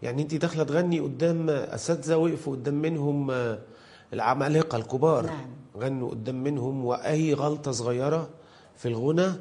يعني 0.02 0.22
أنت 0.22 0.34
داخلة 0.34 0.64
تغني 0.64 1.00
قدام 1.00 1.50
أساتذة 1.50 2.16
وقفوا 2.16 2.52
قدام 2.56 2.75
منهم 2.75 3.30
آه، 3.30 3.58
العمالقة 4.12 4.76
الكبار. 4.78 5.26
نعم. 5.26 5.50
غنوا 5.78 6.10
قدام 6.10 6.42
منهم 6.44 6.84
وأي 6.84 7.34
غلطة 7.34 7.70
صغيرة 7.72 8.28
في 8.76 8.88
الغنى 8.88 9.32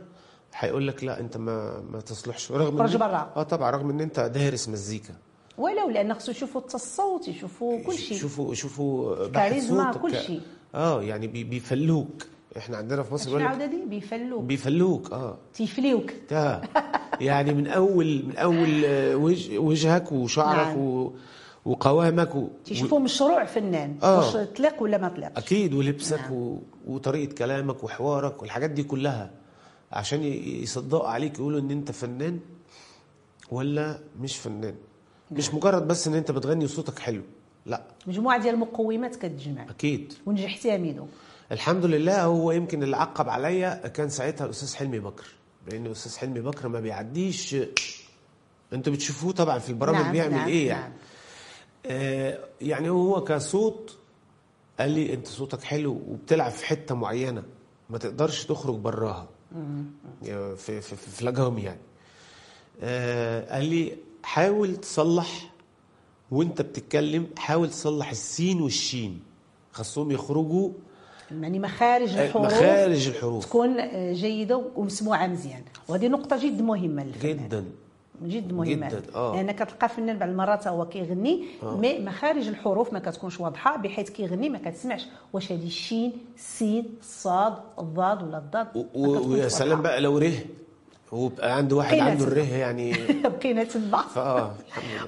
هيقول 0.56 0.88
لك 0.88 1.04
لا 1.04 1.20
أنت 1.20 1.38
ما 1.38 1.80
ما 1.92 2.00
تصلحش. 2.02 2.52
رغم 2.52 2.88
إن- 2.88 2.98
برا. 2.98 3.32
آه 3.36 3.44
طبعا. 3.44 3.72
رغم 3.72 3.90
إن 3.90 4.02
أنت 4.02 4.20
دارس 4.20 4.70
مزيكا. 4.70 5.14
ولو 5.60 5.90
لأن 5.90 6.14
خصو 6.14 6.32
يشوفوا 6.32 6.62
التصوت 6.62 7.28
يشوفوا 7.28 7.84
كل 7.84 7.94
شيء. 7.94 8.18
شوفوا 8.18 8.54
شوفوا 8.54 9.16
باحث 9.28 9.32
كاريزما، 9.50 9.92
كل 9.94 10.16
شيء. 10.16 10.42
آه 10.76 11.04
يعني 11.04 11.28
بي- 11.28 11.44
بيفلوك. 11.44 12.26
إحنا 12.58 12.78
عندنا 12.78 13.04
في 13.04 13.14
مصر 13.14 13.44
عاوده 13.44 13.66
دي 13.66 13.86
بيفلوك. 13.86 14.44
بيفلوك 14.44 15.12
آه. 15.12 15.38
تيفليوك 15.54 16.12
تا. 16.30 16.62
يعني 17.22 17.54
من 17.54 17.68
اول 17.68 18.24
من 18.28 18.38
أول 18.38 18.86
آه، 18.86 19.16
وجه 19.16 19.58
وجهك 19.60 20.12
وشعرك 20.12 20.68
نعم. 20.68 20.78
و 20.78 21.14
وقوامك 21.66 22.36
و... 22.36 22.48
تيشوفوا 22.66 23.00
مشروع 23.00 23.46
فنان 23.46 23.98
آه. 24.04 24.18
واش 24.18 24.48
طلق 24.58 24.82
ولا 24.84 24.98
ما 24.98 25.10
طلقش 25.10 25.38
أكيد 25.44 25.74
ولبسك 25.74 26.20
نعم. 26.20 26.34
و... 26.34 26.60
وطريقة 26.88 27.34
كلامك 27.36 27.84
وحوارك 27.84 28.42
والحاجات 28.42 28.70
دي 28.70 28.84
كلها. 28.84 29.32
عشان 29.92 30.24
يصدقوا 30.64 31.08
عليك 31.08 31.40
يقولوا 31.40 31.60
إن 31.60 31.72
أنت 31.72 31.92
فنان 31.92 32.40
ولا 33.52 34.00
مش 34.22 34.38
فنان. 34.38 34.76
مش 35.32 35.54
مجرد 35.54 35.88
بس 35.88 36.08
إن 36.08 36.14
أنت 36.14 36.32
بتغني 36.32 36.66
وصوتك 36.66 37.00
حلو 37.00 37.22
لا. 37.66 37.84
مجموعة 38.08 38.42
ديال 38.42 38.54
المقومات 38.54 39.16
كتجمع. 39.16 39.70
أكيد. 39.70 40.14
ونجحتي 40.26 40.68
يا 40.68 40.78
ميدو 40.78 41.06
الحمد 41.52 41.86
لله 41.86 42.24
هو 42.24 42.52
يمكن 42.52 42.84
اللي 42.84 42.98
عقب 42.98 43.30
عليا 43.30 43.88
كان 43.88 44.10
ساعتها 44.10 44.46
الأستاذ 44.46 44.76
حلمي 44.76 45.00
بكر. 45.00 45.26
لأن 45.68 45.86
الأستاذ 45.86 46.18
حلمي 46.18 46.40
بكر 46.40 46.68
ما 46.68 46.80
بيعديش. 46.80 47.56
أنتوا 48.74 48.94
بتشوفوه 48.94 49.32
طبعا 49.32 49.60
في 49.60 49.70
البرامج 49.70 50.00
نعم، 50.02 50.12
بيعمل 50.12 50.32
نعم، 50.34 50.48
إيه 50.48 50.68
يعني؟ 50.68 50.84
نعم. 50.84 50.94
آه 51.86 52.40
يعني 52.62 52.90
هو 52.90 53.24
كصوت 53.24 53.98
قال 54.80 54.92
لي 54.92 55.14
أنت 55.14 55.28
صوتك 55.28 55.64
حلو 55.64 56.02
وبتلعب 56.08 56.52
في 56.52 56.66
حتة 56.66 56.96
معينة 56.96 57.44
ما 57.90 57.98
تقدرش 57.98 58.46
تخرج 58.46 58.76
براها. 58.76 59.28
يعني 60.22 60.56
في 60.56 60.82
في 60.82 60.96
في, 60.96 61.26
لجام 61.26 61.58
يعني. 61.58 61.80
آه 62.82 63.54
قال 63.56 63.66
لي 63.66 63.98
حاول 64.24 64.76
تصلح 64.76 65.52
وانت 66.32 66.62
بتتكلم 66.62 67.28
حاول 67.38 67.70
تصلح 67.70 68.10
السين 68.10 68.62
والشين. 68.62 69.20
خاصهم 69.72 70.12
يخرجوا 70.12 70.70
يعني 71.32 71.60
مخارج 71.60 72.18
الحروف 72.18 72.46
مخارج 72.46 73.08
الحروف. 73.08 73.46
تكون 73.46 73.78
جيدة 74.14 74.64
ومسموعة 74.76 75.28
مزيان. 75.28 75.64
وهذه 75.88 76.08
نقطة 76.08 76.38
جد 76.38 76.62
مهمة 76.62 77.04
للفنان. 77.04 77.38
جدا. 77.38 77.66
جد 78.24 78.54
مهمة. 78.54 78.88
جداً، 78.90 79.04
آه. 79.16 79.36
لأن 79.36 79.52
كتلقى 79.52 79.90
فنان 79.90 80.18
بعض 80.18 80.30
المرات 80.30 80.68
هو 80.68 80.86
كيغني 80.86 81.46
مي 81.64 82.00
مخارج 82.00 82.48
الحروف 82.48 82.94
ما 82.94 83.00
كتكونش 83.00 83.40
واضحة 83.40 83.78
بحيث 83.78 84.10
كيغني 84.10 84.50
ما 84.50 84.58
كتسمعش 84.58 85.06
واش 85.34 85.52
هذه 85.52 85.66
الشين 85.66 86.14
السين 86.38 86.86
الصاد 87.02 87.54
الضاد 87.80 88.24
ولا 88.24 88.38
الضاد 88.38 88.68
ويا 88.96 89.48
سلام. 89.48 89.82
بقى 89.82 90.02
لو 90.02 90.18
ره 90.18 90.34
وبقى 91.12 91.56
عنده 91.58 91.76
واحد 91.76 92.00
عنده. 92.00 92.24
الره 92.26 92.54
يعني. 92.56 92.94
بقينا 93.38 93.64
تما 93.64 93.98
فآه 94.02 94.52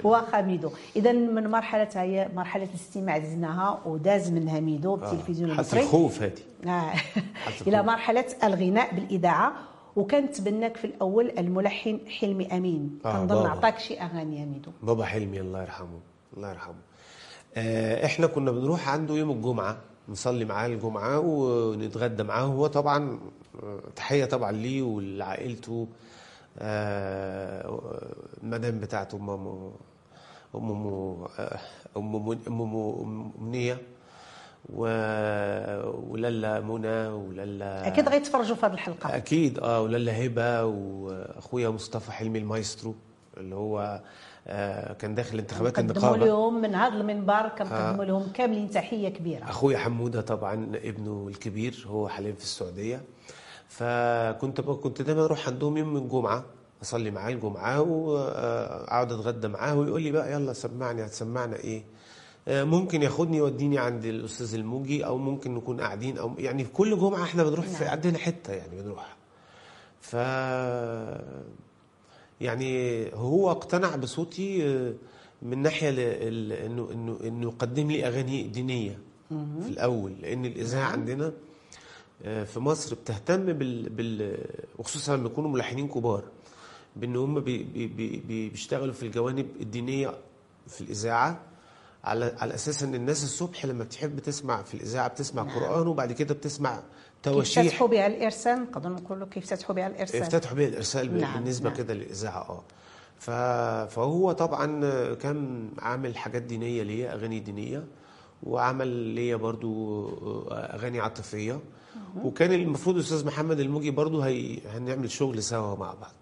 واخا 0.04 0.40
ميدو 0.42 0.70
اذا 0.96 1.12
من 1.12 1.46
مرحلة 1.50 1.88
هي 1.94 2.28
مرحلة 2.34 2.64
الاستماع 2.64 3.18
دزناها 3.18 3.80
وداز 3.86 4.30
منها 4.30 4.60
ميدو 4.60 4.96
بالتلفزيون 4.96 5.48
حالة 5.50 5.60
المصري. 5.60 5.80
الخوف 5.80 6.22
هذه 6.22 6.32
آه. 6.66 6.92
إلى. 7.66 7.82
مرحلة 7.82 8.24
الغناء 8.44 8.94
بالإذاعة 8.94 9.52
وكان 9.96 10.30
تبناك 10.32 10.76
في 10.76 10.84
الأول 10.84 11.32
الملحن 11.38 11.98
حلمي 12.20 12.46
أمين. 12.56 12.98
آه، 13.04 13.26
كنظن. 13.26 13.46
عطاك 13.46 13.78
شي 13.78 14.00
أغاني 14.00 14.40
يا 14.40 14.44
ميدو 14.46 14.70
بابا 14.82 15.04
حلمي 15.04 15.40
الله 15.40 15.62
يرحمه 15.62 16.00
الله 16.36 16.50
يرحمه. 16.50 16.74
آه، 17.56 18.06
إحنا 18.06 18.26
كنا 18.26 18.50
بنروح 18.50 18.88
عنده 18.88 19.14
يوم 19.14 19.30
الجمعة. 19.30 19.76
نصلي 20.08 20.44
معاه 20.44 20.66
الجمعة 20.66 21.18
ونتغدى 21.18 22.22
معاه. 22.22 22.42
هو 22.42 22.66
طبعا 22.66 23.20
آه، 23.62 23.78
تحية 23.96 24.24
طبعا 24.24 24.52
ليه 24.52 24.82
ولعائلته 24.82 25.88
آه، 26.58 27.80
المدام 28.42 28.78
بتاعته 28.80 29.16
ام 29.16 29.30
ام 29.30 29.46
ام 30.54 30.70
ام 31.96 32.16
ام 32.16 32.16
ام 32.48 32.62
ام 32.76 33.32
منيه 33.40 33.78
و- 34.72 36.12
ولالا 36.12 36.60
منى 36.60 37.06
ولالا 37.08 37.86
أكيد 37.86 38.08
غيتفرجوا 38.08 38.56
في 38.56 38.66
هذه 38.66 38.72
الحلقة. 38.72 39.16
أكيد 39.16 39.58
آه 39.58 39.80
ولالا 39.80 40.26
هبة 40.26 40.64
وأخويا 40.64 41.68
مصطفى 41.68 42.12
حلمي 42.12 42.38
المايسترو 42.38 42.94
اللي 43.36 43.54
هو 43.54 43.80
آه 43.80 44.02
كان 44.98 45.14
داخل 45.14 45.38
انتخابات 45.38 45.80
نقدموا 45.80 45.96
النقابة. 45.96 46.26
لهم 46.26 46.60
من 46.60 46.74
هذا 46.74 46.94
المنبر 46.94 47.48
كنقدموا 47.48 48.04
لهم 48.04 48.32
كاملين 48.34 48.70
تحية 48.70 49.08
كبيرة. 49.08 49.44
اخويا 49.44 49.78
حمودة 49.78 50.20
طبعا 50.20 50.72
ابنه 50.84 51.26
الكبير 51.28 51.84
هو 51.88 52.08
حاليا 52.08 52.32
في 52.32 52.42
السعودية. 52.42 53.02
فكنت 53.68 54.60
كنت 54.60 55.02
دايما 55.02 55.24
أروح 55.24 55.48
عندهم 55.48 55.76
يوم 55.76 55.96
الجمعة 55.96 56.44
أصلي 56.82 57.10
معاه 57.10 57.30
الجمعة 57.30 57.80
واقعد 57.80 59.12
أتغدى 59.12 59.48
معاه 59.48 59.78
ويقول 59.78 60.02
لي 60.02 60.12
بقى 60.12 60.32
يلا 60.32 60.52
سمعني 60.52 61.04
هتسمعنا 61.04 61.56
إيه؟ 61.56 61.84
آه، 62.48 62.64
ممكن 62.64 63.02
ياخدني 63.02 63.36
يوديني 63.36 63.78
عند 63.78 64.04
الأستاذ 64.04 64.54
الموجي 64.54 65.06
أو 65.06 65.18
ممكن 65.18 65.54
نكون 65.54 65.80
قاعدين 65.80 66.18
أو 66.18 66.32
يعني 66.38 66.64
في 66.64 66.70
كل 66.72 66.98
جمعة 66.98 67.22
إحنا 67.22 67.44
بنروح 67.44 67.66
في 67.66 67.84
نعم. 67.84 67.92
عندنا 67.92 68.18
حتة 68.18 68.52
يعني 68.52 68.82
بنروح 68.82 69.16
ف 70.00 70.16
يعني 72.44 73.06
هو 73.14 73.50
اقتنع 73.50 73.96
بصوتي 73.96 74.66
آه، 74.68 74.94
من 75.42 75.58
ناحية 75.62 75.90
انه 76.66 76.88
انه 76.92 77.18
إنه 77.24 77.42
يقدم 77.46 77.90
لي 77.90 78.06
أغاني 78.06 78.42
دينية 78.42 78.98
في 79.62 79.68
الأول 79.68 80.12
لأن 80.20 80.44
الإذاعة 80.44 80.90
عندنا 80.92 81.32
آه، 82.24 82.44
في 82.44 82.60
مصر 82.60 82.94
بتهتم 82.94 83.52
بال, 83.52 83.88
بال 83.88 84.38
وخصوصا 84.78 85.16
لما 85.16 85.26
يكونوا 85.26 85.50
ملحنين 85.50 85.88
كبار 85.88 86.24
بإن 86.96 87.16
هم 87.16 87.40
بي 87.40 87.62
بي 87.62 87.86
بي 87.86 88.16
بي- 88.28 88.48
بيشتغلوا 88.48 88.92
في 88.94 89.02
الجوانب 89.02 89.46
الدينية 89.60 90.14
في 90.68 90.80
الإذاعة 90.80 91.40
على 92.04 92.34
على 92.38 92.54
أساس 92.54 92.82
إن 92.82 92.94
الناس 92.94 93.24
الصبح 93.24 93.66
لما 93.66 93.84
بتحب 93.84 94.18
تسمع 94.18 94.62
في 94.62 94.74
الإذاعة 94.74 95.08
بتسمع 95.08 95.42
قرآن 95.42 95.86
وبعد 95.86 96.12
كده 96.12 96.34
بتسمع 96.34 96.82
كيف 97.22 97.32
تواشيح 97.32 97.66
فتحوا 97.66 97.88
بها 97.88 98.06
الإرسال؟ 98.06 98.60
نقدر 98.62 98.88
نقولوا 98.88 99.26
كيف 99.26 99.46
فتحوا 99.46 99.74
بها 99.74 99.86
الإرسال. 99.86 100.22
افتتحوا 100.22 100.56
بيه 100.56 100.68
الإرسال 100.68 101.18
نعم، 101.20 101.34
بالنسبة 101.34 101.68
نعم. 101.68 101.78
كده 101.78 101.94
للإذاعة 101.94 102.42
آه. 102.48 102.64
فهو 103.86 104.32
طبعا 104.32 104.66
كان 105.14 105.68
عامل 105.78 106.16
حاجات 106.16 106.42
دينية 106.42 106.82
ليا 106.82 107.14
أغاني 107.14 107.40
دينية 107.40 107.84
وعمل 108.42 108.88
ليا 108.88 109.36
برضو 109.36 110.08
أغاني 110.52 111.00
عاطفية. 111.00 111.60
وكان 112.24 112.52
المفروض 112.52 112.96
الاستاذ 112.96 113.26
محمد 113.26 113.60
الموجي 113.60 113.90
برضو 113.90 114.20
هي... 114.20 114.58
هنعمل 114.74 115.10
شغل 115.10 115.42
سوا 115.42 115.76
مع 115.76 115.94
بعض. 115.94 116.14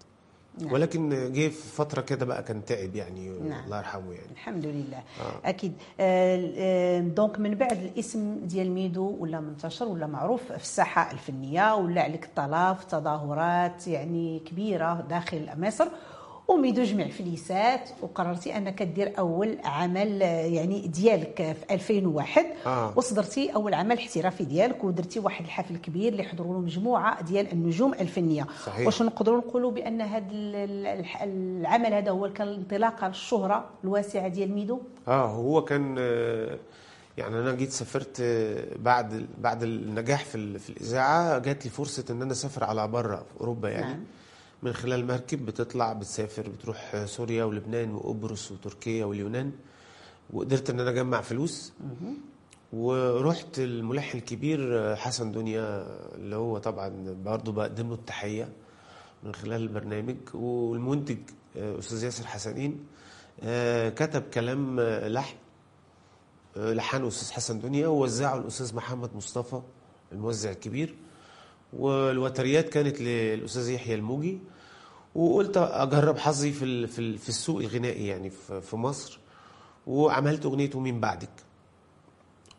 نعم. 0.59 0.73
ولكن 0.73 1.31
جه 1.33 1.47
في 1.47 1.67
فترة 1.75 2.01
كده 2.01 2.25
بقى 2.25 2.43
كان 2.43 2.65
تعب 2.65 2.95
يعني 2.95 3.29
نعم. 3.29 3.63
الله 3.65 3.77
يرحمه 3.77 4.11
يعني 4.13 4.31
الحمد 4.31 4.65
لله 4.65 4.97
آه. 4.97 5.49
أكيد 5.49 5.73
آه، 5.99 6.51
آه، 6.57 6.99
دونك 6.99 7.39
من 7.39 7.55
بعد 7.55 7.83
الاسم 7.83 8.39
ديال 8.43 8.71
ميدو 8.71 9.17
ولا 9.19 9.39
منتشر 9.39 9.85
ولا 9.85 10.07
معروف 10.07 10.43
في 10.43 10.55
الساحة 10.55 11.11
الفنية 11.11 11.75
ولا 11.75 12.01
عليك 12.01 12.29
طلب 12.35 12.77
تظاهرات 12.89 13.87
يعني 13.87 14.39
كبيرة 14.39 15.05
داخل 15.09 15.49
مصر 15.57 15.87
وميدو 16.51 16.83
جمع 16.83 17.07
فليسات 17.07 17.89
وقررتي 18.01 18.57
أنك 18.57 18.83
دير 18.83 19.13
أول 19.19 19.57
عمل 19.63 20.21
يعني 20.21 20.87
ديالك 20.87 21.35
في 21.35 21.73
2001 21.73 22.45
آه. 22.65 22.93
وصدرتي 22.95 23.55
أول 23.55 23.73
عمل 23.73 23.97
احترافي 23.97 24.43
ديالك 24.43 24.83
ودرتي 24.83 25.19
واحد 25.19 25.45
الحفل 25.45 25.77
كبير 25.77 26.11
اللي 26.11 26.23
حضروا 26.23 26.53
له 26.53 26.59
مجموعة 26.59 27.21
ديال 27.21 27.51
النجوم 27.51 27.93
الفنية 27.93 28.47
صحيح. 28.65 28.85
واش 28.85 29.01
نقدروا 29.01 29.37
نقولوا 29.37 29.71
بأن 29.71 30.01
هذا 30.01 30.25
العمل 31.23 31.93
هذا 31.93 32.11
هو 32.11 32.33
كان 32.33 32.47
الانطلاقه 32.47 33.07
للشهره 33.07 33.69
الواسعة 33.83 34.27
ديال 34.27 34.51
ميدو 34.51 34.79
آه 35.07 35.25
هو 35.25 35.63
كان 35.63 35.95
آه، 35.99 36.57
يعني 37.17 37.39
أنا 37.39 37.55
جيت 37.55 37.71
سافرت 37.71 38.17
آه، 38.21 38.65
بعد 38.79 39.25
بعد 39.37 39.63
النجاح 39.63 40.25
في 40.25 40.59
في 40.59 40.69
الإذاعة 40.69 41.39
جات 41.39 41.65
لي 41.65 41.71
فرصة 41.71 42.05
إن 42.09 42.21
أنا 42.21 42.31
أسافر 42.31 42.63
على 42.63 42.87
بره 42.87 43.15
في 43.15 43.41
أوروبا 43.41 43.69
يعني 43.69 43.85
نعم. 43.85 44.03
من 44.63 44.73
خلال 44.73 45.07
مركب 45.07 45.45
بتطلع 45.45 45.93
بتسافر 45.93 46.49
بتروح 46.49 47.05
سوريا 47.05 47.43
ولبنان 47.43 47.93
وقبرص 47.95 48.51
وتركيا 48.51 49.05
واليونان. 49.05 49.51
وقدرت 50.33 50.69
إن 50.69 50.79
أنا 50.79 50.89
أجمع 50.89 51.21
فلوس. 51.21 51.73
ورحت 52.73 53.59
الملحن 53.59 54.17
الكبير 54.17 54.95
حسن 54.95 55.31
دنيا 55.31 55.87
اللي 56.15 56.35
هو 56.35 56.57
طبعا 56.57 57.15
برضه 57.25 57.51
بقدم 57.51 57.87
له 57.87 57.93
التحية 57.93 58.49
من 59.23 59.33
خلال 59.35 59.61
البرنامج. 59.61 60.17
والمنتج 60.33 61.17
أستاذ 61.57 62.03
ياسر 62.03 62.27
حسنين 62.27 62.85
آه، 63.43 63.89
كتب 63.89 64.21
كلام 64.21 64.79
آه، 64.79 65.07
لحن 65.07 65.35
آه، 66.57 66.73
لحنه 66.73 67.07
أستاذ 67.07 67.31
حسن 67.31 67.59
دنيا. 67.59 67.87
ووزعه 67.87 68.37
الاستاذ 68.37 68.75
محمد 68.75 69.15
مصطفى 69.15 69.61
الموزع 70.11 70.49
الكبير. 70.51 70.95
والوتريات 71.73 72.69
كانت 72.69 73.01
للأستاذ 73.01 73.69
يحيى 73.69 73.95
الموجي 73.95 74.39
وقلت 75.15 75.57
أجرب 75.57 76.17
حظي 76.17 76.51
في 76.51 76.87
في 76.87 76.99
ال- 76.99 77.17
في 77.17 77.29
السوق 77.29 77.59
الغنائي 77.59 78.07
يعني 78.07 78.29
في 78.61 78.75
مصر 78.75 79.19
وعملت 79.87 80.45
أغنية 80.45 80.69
ومين 80.75 80.99
بعدك. 80.99 81.29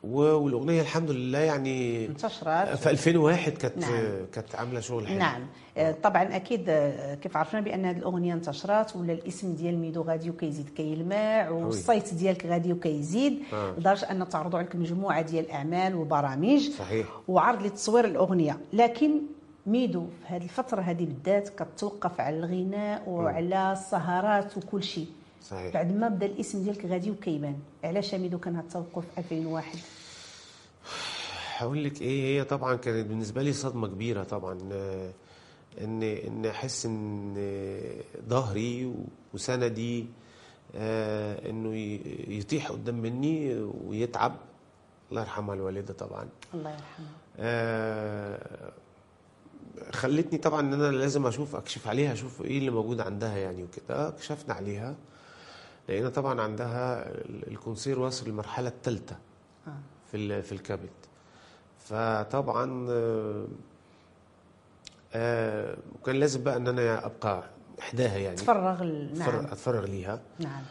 والأغنية 0.03 0.81
الحمد 0.81 1.11
لله 1.11 1.39
يعني 1.39 2.07
انتشرت. 2.07 2.69
في 2.69 2.91
2001 2.91 3.53
كانت 3.53 3.79
نعم. 3.79 4.27
كانت 4.33 4.55
عاملة 4.55 4.81
شغل 4.81 5.07
حلو. 5.07 5.19
نعم. 5.19 5.47
آه، 5.77 5.93
طبعا 6.03 6.37
أكيد 6.37 6.65
آه، 6.69 7.15
كيف 7.15 7.37
عرفنا 7.37 7.61
بأن 7.61 7.85
هذه 7.85 7.97
الأغنية 7.97 8.35
انتشرت 8.35 8.97
ولا 8.97 9.13
الاسم 9.13 9.55
ديال 9.55 9.79
ميدو 9.79 10.03
غادي 10.03 10.31
وكيزيد 10.31 10.69
كيلمع 10.69 11.51
والصيت 11.51 12.15
ديالك 12.15 12.47
غادي 12.47 12.73
وكيزيد 12.73 13.43
آه. 13.53 13.75
لدرجة 13.79 14.11
أن 14.11 14.29
تعرضوا 14.29 14.59
عليك 14.59 14.77
مجموعة 14.77 15.23
ديال 15.23 15.45
الاعمال 15.45 15.95
وبرامج 15.95 16.71
صحيح. 16.71 17.07
وعرض 17.29 17.63
لتصوير 17.67 18.05
الأغنية. 18.05 18.59
لكن 18.73 19.11
ميدو 19.67 20.07
في 20.29 20.35
هذه 20.35 20.43
الفترة 20.43 20.81
هذه 20.81 21.05
بالذات 21.05 21.49
كتوقف 21.49 22.21
على 22.21 22.39
الغناء 22.39 23.09
وعلى 23.09 23.73
السهرات 23.73 24.57
وكل 24.57 24.83
شيء. 24.83 25.07
صحيح. 25.51 25.75
بعد 25.75 25.93
ما 25.93 26.09
بدا 26.09 26.27
الاسم 26.27 26.63
ديالك 26.63 26.85
غادي 26.87 27.11
وكيبان. 27.11 27.59
علاش 27.85 28.15
ميدو 28.15 28.39
كان 28.39 28.57
هذا 28.57 28.65
التوقف 28.65 29.05
في 29.15 29.19
2001 29.21 29.79
هقول 31.57 31.85
لك 31.85 32.03
إيه 32.03 32.23
هي 32.41 32.45
طبعا 32.45 32.75
كانت 32.77 33.07
بالنسبة 33.07 33.43
لي 33.43 33.53
صدمة 33.53 33.89
كبيرة 33.89 34.23
طبعا 34.23 34.59
آه، 34.73 35.11
ان 35.81 36.03
ان 36.03 36.47
أحس 36.47 36.87
إن 36.87 37.35
ظهري 38.29 38.95
وسندي 39.35 40.07
آه، 40.75 41.51
إنه 41.51 41.75
يطيح 42.29 42.71
قدام 42.71 42.95
مني 43.03 43.55
ويتعب. 43.87 44.37
الله 45.11 45.21
يرحمها 45.23 45.55
الوالدة 45.55 45.95
طبعا. 45.95 46.29
الله 46.55 46.71
يرحمه. 46.71 47.07
آه، 47.39 48.73
خلتني 49.93 50.39
طبعا 50.39 50.61
إن 50.61 50.73
أنا 50.73 50.97
لازم 50.97 51.27
أشوف 51.27 51.57
أكشف 51.57 51.89
عليها 51.89 52.13
أشوف 52.13 52.43
إيه 52.43 52.59
اللي 52.59 52.71
موجود 52.71 53.01
عندها 53.01 53.37
يعني 53.37 53.63
وكده. 53.65 54.11
كشفنا 54.11 54.55
عليها. 54.55 54.95
لقينا 55.89 56.09
طبعا 56.09 56.41
عندها 56.41 57.09
ال- 57.09 57.49
الكونسير 57.53 57.99
واصل 58.01 58.27
للمرحله 58.27 58.69
الثالثه 58.69 59.17
آه. 59.67 59.71
في 60.13 60.43
في 60.43 60.53
الكبد. 60.53 60.91
فطبعا 61.79 62.87
آه، 62.91 63.47
آه، 65.15 65.77
وكان 65.95 66.17
لازم 66.17 66.43
بقى 66.45 66.57
إن 66.57 66.69
أنا 66.69 67.07
أبقى 67.07 67.45
إحداها 67.81 68.17
يعني. 68.19 68.35
أتفرغ, 68.37 68.83
نعم. 68.85 69.35
أتفرغ 69.47 69.85
ليها. 69.87 70.21
نعم. 70.39 70.63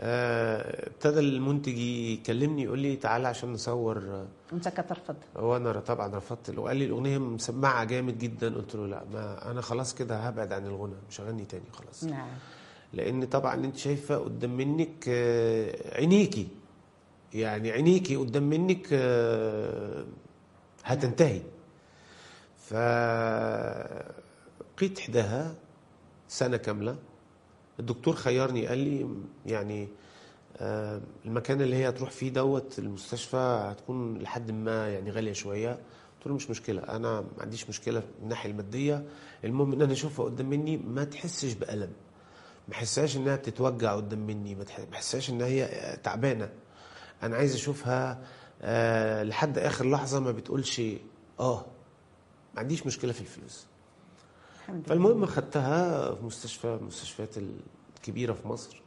آه، 0.00 0.86
ابتدى 0.88 1.20
المنتج 1.20 1.78
يكلمني 1.78 2.62
يقول 2.62 2.78
لي 2.78 2.96
تعالى 2.96 3.28
عشان 3.28 3.52
نصور. 3.52 3.98
آه، 3.98 4.26
وانت 4.52 4.68
كترفض 4.68 5.16
هو 5.36 5.56
أنا 5.56 5.72
طبعا 5.80 6.16
رفضت. 6.16 6.50
له 6.50 6.62
قال 6.62 6.76
لي 6.76 6.84
الأغنية 6.84 7.18
مسمعة 7.18 7.84
جامد 7.84 8.18
جدا. 8.18 8.54
قلت 8.54 8.74
له 8.74 8.86
لا 8.86 9.02
ما 9.12 9.50
أنا 9.50 9.60
خلاص 9.60 9.94
كده 9.94 10.16
هبعد 10.16 10.52
عن 10.52 10.66
الغنى 10.66 10.94
مش 11.10 11.20
هغني 11.20 11.44
تاني 11.44 11.64
خلاص. 11.72 12.04
نعم. 12.04 12.28
لأن 12.92 13.24
طبعا 13.24 13.54
أنت 13.54 13.76
شايفة 13.76 14.16
قدام 14.16 14.56
منك 14.56 15.04
آه، 15.08 15.96
عينيكي. 15.98 16.48
يعني 17.34 17.70
عينيكي 17.70 18.16
قدام 18.16 18.42
منك 18.42 18.88
آه، 18.92 20.04
هتنتهي. 20.84 21.42
ف 22.56 22.74
قيت 24.78 24.98
إحداها 24.98 25.54
سنة 26.28 26.56
كاملة. 26.56 26.96
الدكتور 27.80 28.14
خيرني 28.14 28.66
قال 28.66 28.78
لي 28.78 29.08
يعني 29.46 29.88
آه، 30.56 31.00
المكان 31.24 31.62
اللي 31.62 31.76
هي 31.76 31.88
هتروح 31.88 32.10
فيه 32.10 32.30
دوت 32.30 32.78
المستشفى 32.78 33.36
هتكون 33.36 34.18
لحد 34.18 34.50
ما 34.50 34.88
يعني 34.88 35.10
غالية 35.10 35.32
شوية. 35.32 35.70
قلت 35.70 36.26
له 36.26 36.34
مش 36.34 36.50
مشكلة 36.50 36.82
أنا 36.82 37.20
ما 37.20 37.26
عنديش 37.40 37.68
مشكلة 37.68 37.98
من 38.00 38.22
الناحية 38.22 38.50
المادية. 38.50 39.04
المهم 39.44 39.72
إن 39.72 39.82
أنا 39.82 39.92
أشوفها 39.92 40.24
قدام 40.24 40.50
مني 40.50 40.76
ما 40.76 41.04
تحسش 41.04 41.52
بألم. 41.52 41.90
ما 42.68 42.74
احسهاش 42.74 43.16
إنها 43.16 43.36
بتتوجع 43.36 43.96
قدام 43.96 44.26
مني 44.26 44.54
ما 44.54 44.64
احسهاش 44.94 45.30
إن 45.30 45.42
هي 45.42 45.68
تعبانة. 46.02 46.50
أنا 47.22 47.36
عايز 47.36 47.54
أشوفها 47.54 48.18
آه 48.62 49.22
لحد 49.22 49.58
آخر 49.58 49.90
لحظة 49.90 50.20
ما 50.20 50.32
بتقولش 50.32 50.82
آه. 51.40 51.64
ما 52.54 52.60
عنديش 52.60 52.86
مشكلة 52.86 53.12
في 53.12 53.20
الفلوس. 53.20 53.66
فالمهم 54.86 55.26
خدتها 55.26 56.14
في 56.14 56.24
مستشفى 56.24 56.64
المستشفيات 56.80 57.34
الكبيرة 57.98 58.32
في 58.32 58.48
مصر. 58.48 58.82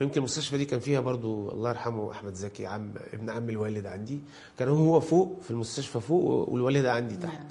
ويمكن 0.00 0.18
المستشفى 0.18 0.58
دي 0.58 0.64
كان 0.64 0.80
فيها 0.80 1.00
برضو 1.00 1.50
الله 1.50 1.70
يرحمه 1.70 2.10
أحمد 2.12 2.34
زكي 2.34 2.66
عم 2.66 2.94
ابن 3.12 3.30
عم 3.30 3.50
الوالد 3.50 3.86
عندي. 3.86 4.20
كان 4.58 4.68
هو 4.68 5.00
فوق 5.00 5.40
في 5.42 5.50
المستشفى 5.50 6.00
فوق 6.00 6.48
والوالدة 6.48 6.92
عندي 6.92 7.16
تحت. 7.16 7.40
نعم. 7.40 7.48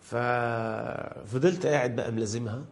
ففضلت 0.00 1.66
قاعد 1.66 1.96
بقى 1.96 2.12
ملازمها. 2.12 2.64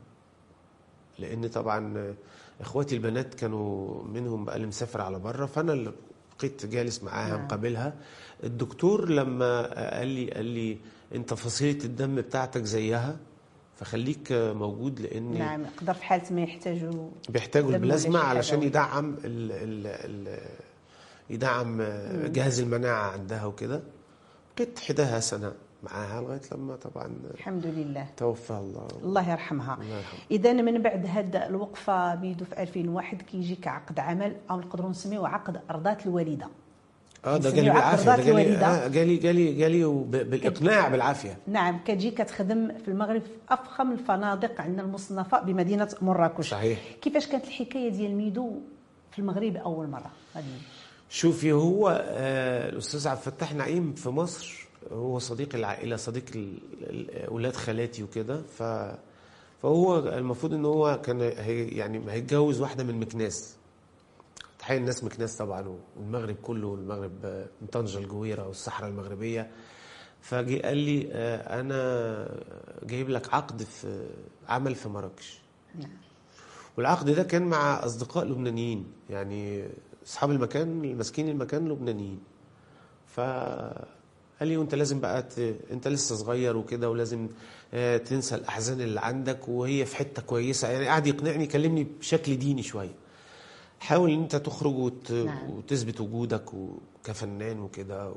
لأن 1.20 1.48
طبعا 1.48 2.14
إخواتي 2.60 2.94
البنات 2.94 3.34
كانوا 3.34 4.02
منهم 4.04 4.44
بقى 4.44 4.56
اللي 4.56 4.66
مسافر 4.66 5.00
على 5.00 5.18
بره 5.18 5.46
فأنا 5.46 5.72
اللي 5.72 5.92
بقيت 6.38 6.66
جالس 6.66 7.02
معاها 7.02 7.28
نعم. 7.36 7.44
مقابلها. 7.44 7.94
الدكتور 8.44 9.08
لما 9.10 9.62
قال 9.98 10.08
لي 10.08 10.30
قال 10.30 10.44
لي 10.44 10.78
أنت 11.14 11.34
فصيلة 11.34 11.84
الدم 11.84 12.14
بتاعتك 12.16 12.62
زيها 12.64 13.16
فخليك 13.76 14.28
موجود 14.32 15.00
لأن 15.00 15.38
نعم 15.38 15.64
يقدر 15.64 15.94
في 15.94 16.04
حالة 16.04 16.22
ما 16.34 16.40
يحتاجوا 16.42 17.10
بيحتاجوا 17.28 17.70
البلازما 17.70 18.18
علشان 18.18 18.62
يدعم 18.62 19.14
ال 19.24 19.52
ال 19.52 19.86
ال 19.86 20.38
يدعم 21.30 21.82
جهاز 22.32 22.60
المناعة 22.60 23.10
عندها 23.12 23.44
وكده. 23.44 23.82
بقيت 24.56 24.78
حداها 24.78 25.20
سنة. 25.20 25.52
معاها 25.82 26.20
لغاية 26.22 26.40
لما 26.52 26.76
طبعا 26.76 27.16
الحمد 27.34 27.66
لله. 27.66 28.06
توفى 28.16 28.50
الله. 28.50 28.88
الله 29.02 29.30
يرحمها. 29.30 29.74
الله 29.82 29.96
يرحمه. 29.96 30.20
اذا 30.30 30.52
من 30.52 30.82
بعد 30.82 31.06
هاد 31.06 31.36
الوقفة 31.36 32.14
بيدو 32.14 32.44
في 32.44 32.62
2001 32.62 33.22
كيجيك 33.22 33.68
عقد 33.68 33.98
عمل 34.00 34.36
أو 34.50 34.60
نقدروا 34.60 34.90
نسميوه 34.90 35.28
عقد 35.28 35.60
أرضات 35.70 36.06
الوالدة. 36.06 36.46
آه 37.24 37.36
ده 37.36 37.50
جالي 37.50 37.70
عقد 37.70 37.76
بالعافية 37.76 38.04
ده 38.04 38.16
ذات 38.16 38.26
جالي 38.26 38.42
الوالدة. 38.42 38.66
آه 38.66 38.88
جالي 38.88 39.16
جالي 39.16 39.52
جالي 39.54 39.84
وب- 39.84 40.10
بالاقناع 40.10 40.88
بالعافية. 40.88 41.38
نعم 41.46 41.78
كتجي 41.84 42.10
كتخدم 42.10 42.72
في 42.78 42.88
المغرب 42.88 43.22
في 43.22 43.30
أفخم 43.50 43.92
الفنادق 43.92 44.60
عندنا 44.60 44.82
المصنفة 44.82 45.40
بمدينة 45.40 45.88
مراكش. 46.02 46.50
صحيح. 46.50 46.78
كيفاش 47.02 47.26
كانت 47.26 47.44
الحكاية 47.44 47.88
ديال 47.90 48.14
ميدو 48.16 48.52
في 49.12 49.18
المغرب 49.18 49.56
أول 49.56 49.88
مرة؟ 49.88 50.10
غادي 50.36 50.46
شوفي 51.10 51.52
هو 51.52 51.88
آه 52.10 52.68
الأستاذ 52.68 53.08
عبد 53.08 53.18
الفتاح 53.26 53.54
نعيم 53.54 53.92
في 53.92 54.08
مصر 54.08 54.66
هو 54.92 55.18
صديق 55.18 55.54
العائله 55.54 55.96
صديق 55.96 56.24
أولاد 57.28 57.56
خالاتي 57.56 58.02
وكده 58.02 58.42
ف 58.42 58.62
فهو 59.62 59.98
المفروض 59.98 60.54
إن 60.54 60.64
هو 60.64 61.00
كان 61.04 61.20
هي 61.20 61.68
يعني 61.68 62.12
هيتجوز 62.12 62.60
واحدة 62.60 62.84
من 62.84 63.00
مكناس. 63.00 63.56
تحية 64.58 64.76
الناس 64.78 65.04
مكناس 65.04 65.36
طبعا 65.36 65.76
والمغرب 65.96 66.36
كله 66.42 66.66
والمغرب 66.66 67.12
من 67.60 67.66
طنجة 67.72 67.98
الجويرة 67.98 68.46
والصحراء 68.46 68.90
المغربية. 68.90 69.50
فجي 70.20 70.62
قال 70.62 70.76
لي 70.76 71.08
آه، 71.12 71.60
أنا 71.60 72.40
جايب 72.82 73.08
لك 73.10 73.34
عقد 73.34 73.62
في 73.62 74.06
عمل 74.48 74.74
في 74.74 74.88
مراكش. 74.88 75.38
نعم. 75.78 75.90
والعقد 76.76 77.10
ده 77.10 77.22
كان 77.22 77.42
مع 77.42 77.84
أصدقاء 77.84 78.24
لبنانيين 78.24 78.86
يعني 79.10 79.68
أصحاب 80.06 80.30
المكان 80.30 80.84
الماسكين 80.84 81.28
المكان 81.28 81.68
لبنانيين. 81.68 82.20
فقال 84.40 84.48
لي 84.48 84.56
وانت 84.56 84.74
لازم 84.74 85.00
بقى 85.00 85.22
ت... 85.22 85.38
انت 85.70 85.88
لسه 85.88 86.16
صغير 86.16 86.56
وكده 86.56 86.90
ولازم 86.90 87.28
آه، 87.74 87.96
تنسى 87.96 88.34
الأحزان 88.34 88.80
اللي 88.80 89.00
عندك 89.00 89.48
وهي 89.48 89.84
في 89.86 89.96
حتة 89.96 90.22
كويسة. 90.22 90.68
يعني 90.68 90.88
قعد 90.88 91.06
يقنعني 91.06 91.44
يكلمني 91.44 91.84
بشكل 91.84 92.36
ديني 92.36 92.62
شوية. 92.62 92.94
حاول 93.80 94.10
إن 94.10 94.22
انت 94.22 94.36
تخرج 94.36 94.74
وت... 94.74 95.12
نعم. 95.12 95.50
وتثبت 95.50 96.00
وجودك 96.00 96.54
و... 96.54 96.78
كفنان 97.04 97.60
وكده 97.60 98.10
و... 98.10 98.14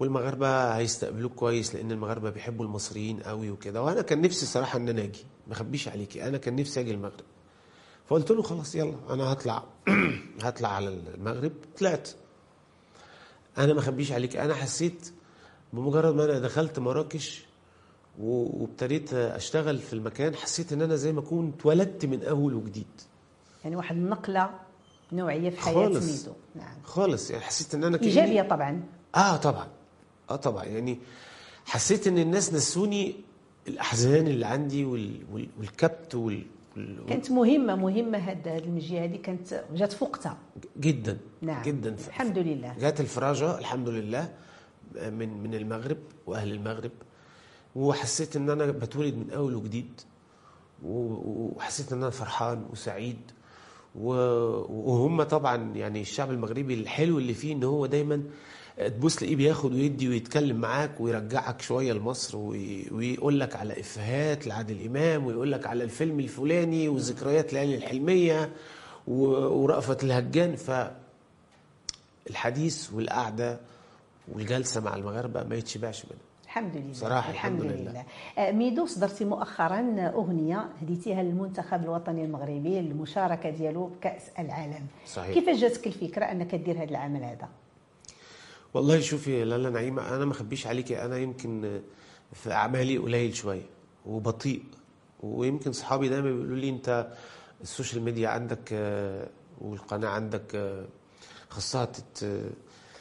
والمغاربة 0.00 0.76
هيستقبلوك 0.76 1.32
كويس 1.32 1.74
لأن 1.74 1.92
المغاربة 1.92 2.30
بيحبوا 2.30 2.64
المصريين 2.64 3.20
قوي 3.20 3.50
وكده. 3.50 3.82
وأنا 3.82 4.02
كان 4.02 4.20
نفسي 4.20 4.46
صراحة 4.46 4.78
إن 4.78 4.88
أنا 4.88 5.02
أجي. 5.02 5.24
ما 5.46 5.52
اخبيش 5.52 5.88
عليكي 5.88 6.28
أنا 6.28 6.38
كان 6.38 6.56
نفسي 6.56 6.80
أجي 6.80 6.90
المغرب. 6.90 7.24
فقلت 8.06 8.30
له 8.30 8.42
خلاص 8.42 8.74
يلا 8.74 8.94
أنا 9.10 9.32
هطلع 9.32 9.64
هطلع 10.42 10.68
على 10.68 10.88
المغرب. 10.88 11.52
طلعت. 11.78 12.08
أنا 13.58 13.72
ما 13.74 13.80
اخبيش 13.80 14.12
عليك. 14.12 14.36
أنا 14.36 14.54
حسيت 14.54 15.12
بمجرد 15.72 16.14
ما 16.14 16.24
أنا 16.24 16.38
دخلت 16.38 16.78
مراكش 16.78 17.44
وابتديت 18.20 19.14
أشتغل 19.14 19.78
في 19.78 19.92
المكان 19.92 20.34
حسيت 20.34 20.72
إن 20.72 20.82
أنا 20.82 20.96
زي 20.96 21.12
ما 21.12 21.20
أكون 21.20 21.52
اتولدت 21.58 22.06
من 22.06 22.22
أول 22.24 22.54
وجديد. 22.54 22.86
يعني 23.64 23.76
واحد 23.76 23.96
النقله 23.96 24.50
نوعية 25.12 25.50
في 25.50 25.60
حياة 25.60 25.74
خالص. 25.74 26.20
ميدو. 26.20 26.32
نعم. 26.54 26.74
خالص. 26.84 27.30
يعني 27.30 27.42
حسيت 27.44 27.74
إن 27.74 27.84
أنا 27.84 27.98
كأني- 27.98 28.02
إيجابية 28.02 28.42
طبعا. 28.42 28.82
آه 29.14 29.36
طبعا. 29.36 29.66
آه 30.30 30.36
طبعا. 30.36 30.64
يعني 30.64 30.98
حسيت 31.66 32.06
إن 32.06 32.18
الناس 32.18 32.54
نسوني 32.54 33.14
الأحزان 33.68 34.26
اللي 34.26 34.46
عندي 34.46 34.84
وال... 34.84 35.20
وال... 35.32 35.48
والكبت 35.58 36.14
وال... 36.14 36.46
وال... 36.76 37.06
كانت 37.08 37.30
مهمة 37.30 37.74
مهمة 37.74 38.18
هاد 38.18 38.48
المجيه 38.48 39.04
هذه 39.04 39.16
كانت 39.16 39.64
جات 39.74 39.92
في 39.92 40.04
وقتها 40.04 40.36
جدا. 40.80 41.18
نعم. 41.42 41.62
جدا. 41.62 41.96
الحمد 42.08 42.38
لله. 42.38 42.74
جات 42.80 43.00
الفراجة 43.00 43.58
الحمد 43.58 43.88
لله. 43.88 44.32
من 44.96 45.42
من 45.42 45.54
المغرب 45.54 45.98
وأهل 46.26 46.52
المغرب 46.52 46.90
وحسيت 47.76 48.36
إن 48.36 48.50
أنا 48.50 48.66
بتولد 48.66 49.14
من 49.14 49.30
أول 49.30 49.54
وجديد 49.54 50.00
وحسيت 50.84 51.92
إن 51.92 51.98
أنا 52.02 52.10
فرحان 52.10 52.66
وسعيد 52.72 53.18
وهم 53.94 55.22
طبعا 55.22 55.72
يعني 55.76 56.00
الشعب 56.00 56.30
المغربي 56.30 56.74
الحلو 56.74 57.18
اللي 57.18 57.34
فيه 57.34 57.52
إن 57.52 57.64
هو 57.64 57.86
دايما 57.86 58.22
تبص 58.78 59.16
تلاقيه 59.16 59.36
بياخد 59.36 59.72
ويدي 59.74 60.08
ويتكلم 60.08 60.56
معاك 60.56 61.00
ويرجعك 61.00 61.62
شوية 61.62 61.92
لمصر 61.92 62.36
وي- 62.38 62.86
ويقول 62.92 63.40
لك 63.40 63.56
على 63.56 63.80
إفيهات 63.80 64.46
لعادل 64.46 64.86
إمام 64.86 65.26
ويقول 65.26 65.52
لك 65.52 65.66
على 65.66 65.84
الفيلم 65.84 66.20
الفلاني 66.20 66.88
وذكريات 66.88 67.52
ليالي 67.52 67.74
الحلمية 67.76 68.52
و- 69.08 69.62
ورأفت 69.62 70.04
الهجان. 70.04 70.56
ف 70.56 70.70
الحديث 72.30 72.92
والقعدة 72.92 73.60
والجلسه 74.32 74.80
مع 74.80 74.96
المغاربة 74.96 75.44
ما 75.44 75.56
يتشبعش 75.56 76.04
منها. 76.04 76.16
الحمد 76.44 76.76
لله 76.76 76.92
صراحة 76.92 77.30
الحمد 77.30 77.60
الحمد 77.60 77.80
لله, 77.80 77.90
لله. 77.90 78.04
آه، 78.38 78.52
ميدو 78.52 78.86
صدرتي 78.86 79.24
مؤخرا 79.24 80.10
أغنية 80.14 80.68
هديتيها 80.82 81.22
للمنتخب 81.22 81.82
الوطني 81.84 82.24
المغربي 82.24 82.80
للمشاركة 82.80 83.50
ديالو 83.50 83.86
بكأس 83.86 84.22
العالم. 84.38 84.86
صحيح. 85.06 85.34
كيفاش 85.34 85.56
جاتك 85.56 85.86
الفكرة 85.86 86.24
أنك 86.24 86.54
دير 86.54 86.76
هذا 86.76 86.84
العمل 86.84 87.24
هذا؟ 87.24 87.48
والله 88.74 89.00
شوفي 89.00 89.44
لالا 89.44 89.70
نعيمة 89.70 90.16
أنا 90.16 90.24
ما 90.24 90.32
أخبيش 90.32 90.66
عليكي. 90.66 91.04
أنا 91.04 91.16
يمكن 91.18 91.80
في 92.32 92.52
أعمالي 92.52 92.98
قليل 92.98 93.34
شوية 93.34 93.66
وبطيء. 94.06 94.62
ويمكن 95.22 95.72
صحابي 95.72 96.08
دايما 96.08 96.30
بيقولوا 96.30 96.56
لي 96.56 96.68
أنت 96.68 97.08
ال 97.62 97.68
social 97.68 98.02
media 98.02 98.28
عندك 98.28 98.70
آه، 98.72 99.26
والقناة 99.60 100.08
عندك 100.08 100.54
آه، 100.54 100.84
خاصها 101.48 101.88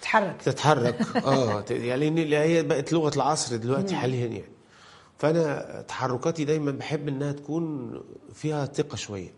تت- 0.09 0.15
تحرك 0.15 0.41
تتحرك. 0.41 1.15
آه 1.25 1.65
يعني 1.69 2.35
هي 2.37 2.63
بقت 2.63 2.93
لغة 2.93 3.15
العصر 3.15 3.55
دلوقتي 3.55 3.95
حاليا 3.95 4.25
يعني. 4.27 4.43
فأنا 5.17 5.81
تحركاتي 5.87 6.45
دايما 6.45 6.71
بحب 6.71 7.07
إنها 7.07 7.31
تكون 7.31 7.93
فيها 8.33 8.65
ثقة 8.65 8.95
شوية. 8.95 9.31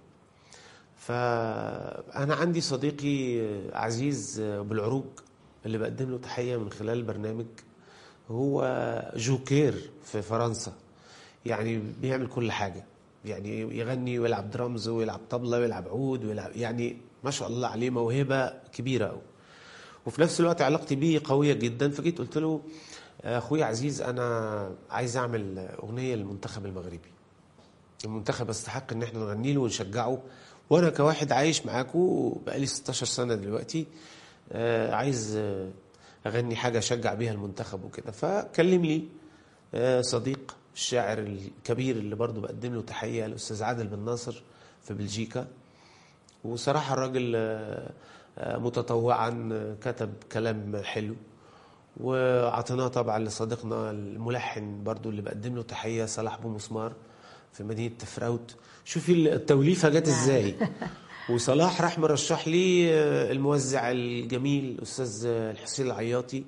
فأنا 0.97 2.35
عندي 2.35 2.61
صديقي 2.61 3.41
عزيز 3.73 4.39
بالعروج 4.41 5.03
اللي 5.65 5.77
بقدم 5.77 6.11
له 6.11 6.17
تحية 6.17 6.57
من 6.57 6.71
خلال 6.71 6.97
البرنامج 6.97 7.45
هو 8.31 8.61
جوكير 9.15 9.89
في 10.03 10.21
فرنسا. 10.21 10.73
يعني 11.45 11.81
بيعمل 12.01 12.27
كل 12.27 12.51
حاجة. 12.51 12.83
يعني 13.25 13.77
يغني 13.77 14.19
ويلعب 14.19 14.51
درامز 14.51 14.87
ويلعب 14.87 15.19
طبلة 15.29 15.59
ويلعب 15.59 15.87
عود 15.87 16.25
ويلعب 16.25 16.51
يعني 16.55 16.97
ما 17.23 17.31
شاء 17.31 17.47
الله 17.47 17.67
عليه 17.67 17.89
موهبة 17.89 18.53
كبيرة 18.73 19.07
قوي 19.07 19.21
وفي 20.05 20.21
نفس 20.21 20.39
الوقت 20.39 20.61
علاقتي 20.61 20.95
بيه 20.95 21.21
قوية 21.23 21.53
جدا. 21.53 21.89
فجيت 21.89 22.17
قلت 22.19 22.37
له 22.37 22.61
أخويا 23.23 23.65
عزيز 23.65 24.01
أنا 24.01 24.71
عايز 24.89 25.17
أعمل 25.17 25.59
أغنية 25.59 26.15
للمنتخب 26.15 26.65
المغربي. 26.65 26.99
المنتخب 28.05 28.49
يستحق 28.49 28.93
إن 28.93 29.03
إحنا 29.03 29.19
نغني 29.19 29.53
له 29.53 29.61
ونشجعه. 29.61 30.21
وأنا 30.69 30.89
كواحد 30.89 31.31
عايش 31.31 31.65
معاكم 31.65 32.35
بقالي 32.45 32.65
16 32.65 33.05
سنة 33.05 33.35
دلوقتي 33.35 33.85
آه، 34.51 34.95
عايز 34.95 35.39
أغني 36.27 36.55
حاجة 36.55 36.77
أشجع 36.77 37.13
بيها 37.13 37.31
المنتخب 37.31 37.83
وكده. 37.83 38.11
فكلم 38.11 38.85
لي 38.85 39.03
آه، 39.73 40.01
صديق 40.01 40.55
الشاعر 40.75 41.17
الكبير 41.19 41.95
اللي 41.95 42.15
برضه 42.15 42.41
بقدم 42.41 42.73
له 42.75 42.81
تحية 42.81 43.25
الأستاذ 43.25 43.63
عادل 43.63 43.87
بن 43.87 43.99
ناصر 44.05 44.43
في 44.83 44.93
بلجيكا. 44.93 45.47
وصراحة 46.43 46.93
الراجل 46.93 47.33
آه، 47.35 47.91
متطوعا 48.41 49.49
آه، 49.53 49.75
كتب 49.81 50.13
كلام 50.31 50.81
حلو. 50.83 51.15
وعطيناه 51.99 52.87
طبعا 52.87 53.19
لصديقنا 53.19 53.91
الملحن 53.91 54.83
برضو 54.83 55.09
اللي 55.09 55.21
بقدم 55.21 55.55
له 55.55 55.61
تحية 55.61 56.05
صلاح 56.05 56.35
أبو 56.35 56.49
مسمار 56.49 56.93
في 57.53 57.63
مدينة 57.63 57.95
تفراوت. 57.99 58.55
شوفي 58.85 59.33
التوليفة 59.33 59.89
جت 59.89 60.07
إزاي. 60.07 60.55
وصلاح 61.29 61.81
راح 61.81 61.99
مرشح 61.99 62.47
لي 62.47 62.93
آه، 62.93 63.31
الموزع 63.31 63.91
الجميل 63.91 64.65
الاستاذ 64.65 65.25
الحسين 65.25 65.85
العياطي. 65.85 66.43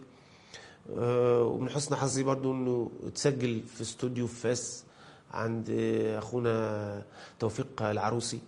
آه، 0.97 1.43
ومن 1.43 1.69
حسن 1.69 1.95
حظي 1.95 2.23
برضو 2.23 2.51
إنه 2.51 2.91
اتسجل 3.07 3.61
في 3.75 3.81
استوديو 3.81 4.27
فاس 4.27 4.83
عند 5.31 5.69
أخونا 6.17 7.01
توفيق 7.39 7.81
العروسي. 7.81 8.39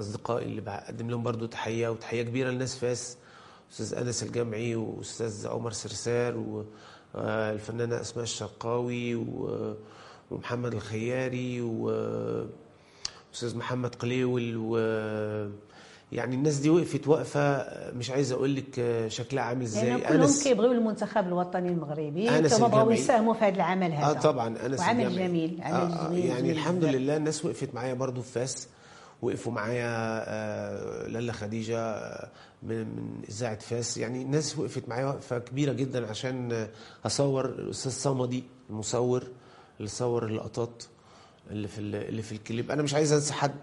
أصدقائي 0.00 0.44
اللي 0.46 0.60
بقدم 0.60 1.10
لهم 1.10 1.22
برضو 1.22 1.46
تحية 1.46 1.88
وتحية 1.88 2.22
كبيرة 2.22 2.50
لناس 2.50 2.76
فاس 2.78 3.16
أستاذ 3.72 3.98
أنس 3.98 4.22
الجمعي 4.22 4.74
وأستاذ 4.76 5.46
عمر 5.48 5.70
سرسار 5.72 6.36
والفنانه 7.14 8.00
أسماء 8.00 8.22
الشرقاوي 8.22 9.14
ومحمد 10.30 10.74
الخياري 10.74 11.60
واستاذ 11.60 13.56
محمد 13.56 13.94
قليول 13.94 14.56
و 14.56 14.76
يعني 16.12 16.34
الناس 16.36 16.56
دي 16.56 16.70
وقفت 16.70 17.08
وقفه 17.08 17.66
مش 17.92 18.10
عايز 18.10 18.32
أقول 18.32 18.54
لك 18.56 19.04
شكلها 19.08 19.44
عامل 19.44 19.62
إزاي 19.62 19.86
يعني 19.88 20.00
كلهم 20.02 20.26
أنس- 20.28 20.42
كيبغيو 20.44 20.72
المنتخب 20.72 21.26
الوطني 21.26 21.68
المغربي 21.68 22.30
أنس 22.30 22.54
كما 22.58 22.68
بغاو. 22.68 22.90
يساهموا 22.90 23.34
في 23.34 23.44
هذا 23.44 23.54
العمل 23.54 23.92
هذا 23.92 24.18
آه 24.18 24.20
طبعا 24.20 24.48
أنا 24.66 24.76
وعمل. 24.80 25.16
جميل 25.16 25.58
عمل 25.62 25.74
آه 25.92 26.06
آه 26.06 26.08
جميل 26.08 26.24
يعني 26.24 26.40
جميل 26.42 26.52
الحمد. 26.56 26.84
لله 26.84 27.16
الناس 27.16 27.44
وقفت 27.44 27.74
معايا 27.74 27.94
برضو 27.94 28.22
في 28.22 28.32
فاس 28.32 28.68
وقفوا 29.22 29.52
معايا 29.52 29.86
آه 30.28 31.06
لالا 31.08 31.32
خديجة 31.32 31.78
آه، 31.78 32.28
من 32.62 32.78
من 32.78 33.22
اذاعه 33.28 33.58
فاس. 33.58 33.98
يعني 33.98 34.22
الناس 34.22 34.58
وقفت 34.58 34.88
معايا 34.88 35.06
وقفه 35.06 35.38
كبيره 35.38 35.72
جدا 35.72 36.06
عشان 36.10 36.52
آه، 36.52 36.68
أصور 37.06 37.44
الأستاذ 37.44 37.92
صمدي 37.92 38.44
المصور 38.70 39.24
اللي 39.78 39.88
صور 39.88 40.26
اللقطات 40.26 40.84
اللي 41.50 41.68
في 41.68 41.78
ال- 41.80 41.94
اللي 42.08 42.22
في 42.22 42.32
الكليب. 42.32 42.70
أنا 42.70 42.82
مش 42.82 42.94
عايز 42.94 43.12
أنسى 43.12 43.32
حد 43.32 43.54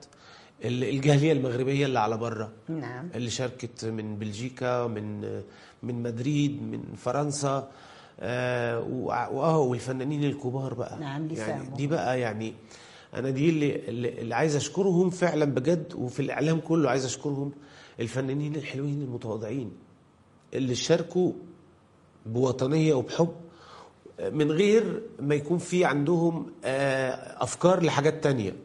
ال- 0.65 0.83
الجالية 0.83 1.31
المغربية 1.31 1.85
اللي 1.85 1.99
على 1.99 2.17
بره 2.17 2.51
نعم. 2.69 3.09
اللي 3.15 3.29
شاركت 3.29 3.85
من 3.85 4.15
بلجيكا 4.19 4.87
من 4.87 5.21
من 5.83 6.03
مدريد 6.03 6.61
من 6.63 6.83
فرنسا 6.97 7.71
آه 8.19 8.79
وع- 8.81 9.27
واه 9.27 9.57
والفنانين 9.57 10.23
الكبار 10.23 10.73
بقى. 10.73 10.99
نعم، 10.99 11.27
يعني. 11.31 11.69
دي 11.75 11.87
بقى 11.87 12.19
يعني 12.19 12.53
أنا 13.19 13.29
دي 13.29 13.49
اللي 13.49 13.75
اللي 14.21 14.35
عايز 14.35 14.55
أشكرهم 14.55 15.09
فعلا 15.09 15.45
بجد 15.45 15.93
وفي 15.95 16.19
الإعلام 16.21 16.59
كله 16.59 16.89
عايز 16.89 17.05
أشكرهم 17.05 17.51
الفنانين 17.99 18.55
الحلوين 18.55 19.01
المتواضعين 19.01 19.71
اللي 20.53 20.75
شاركوا 20.75 21.31
بوطنية 22.25 22.93
وبحب 22.93 23.29
من 24.31 24.51
غير 24.51 25.01
ما 25.19 25.35
يكون 25.35 25.57
في 25.57 25.85
عندهم 25.85 26.51
آه، 26.65 27.43
أفكار 27.43 27.83
لحاجات 27.83 28.23
تانية. 28.23 28.55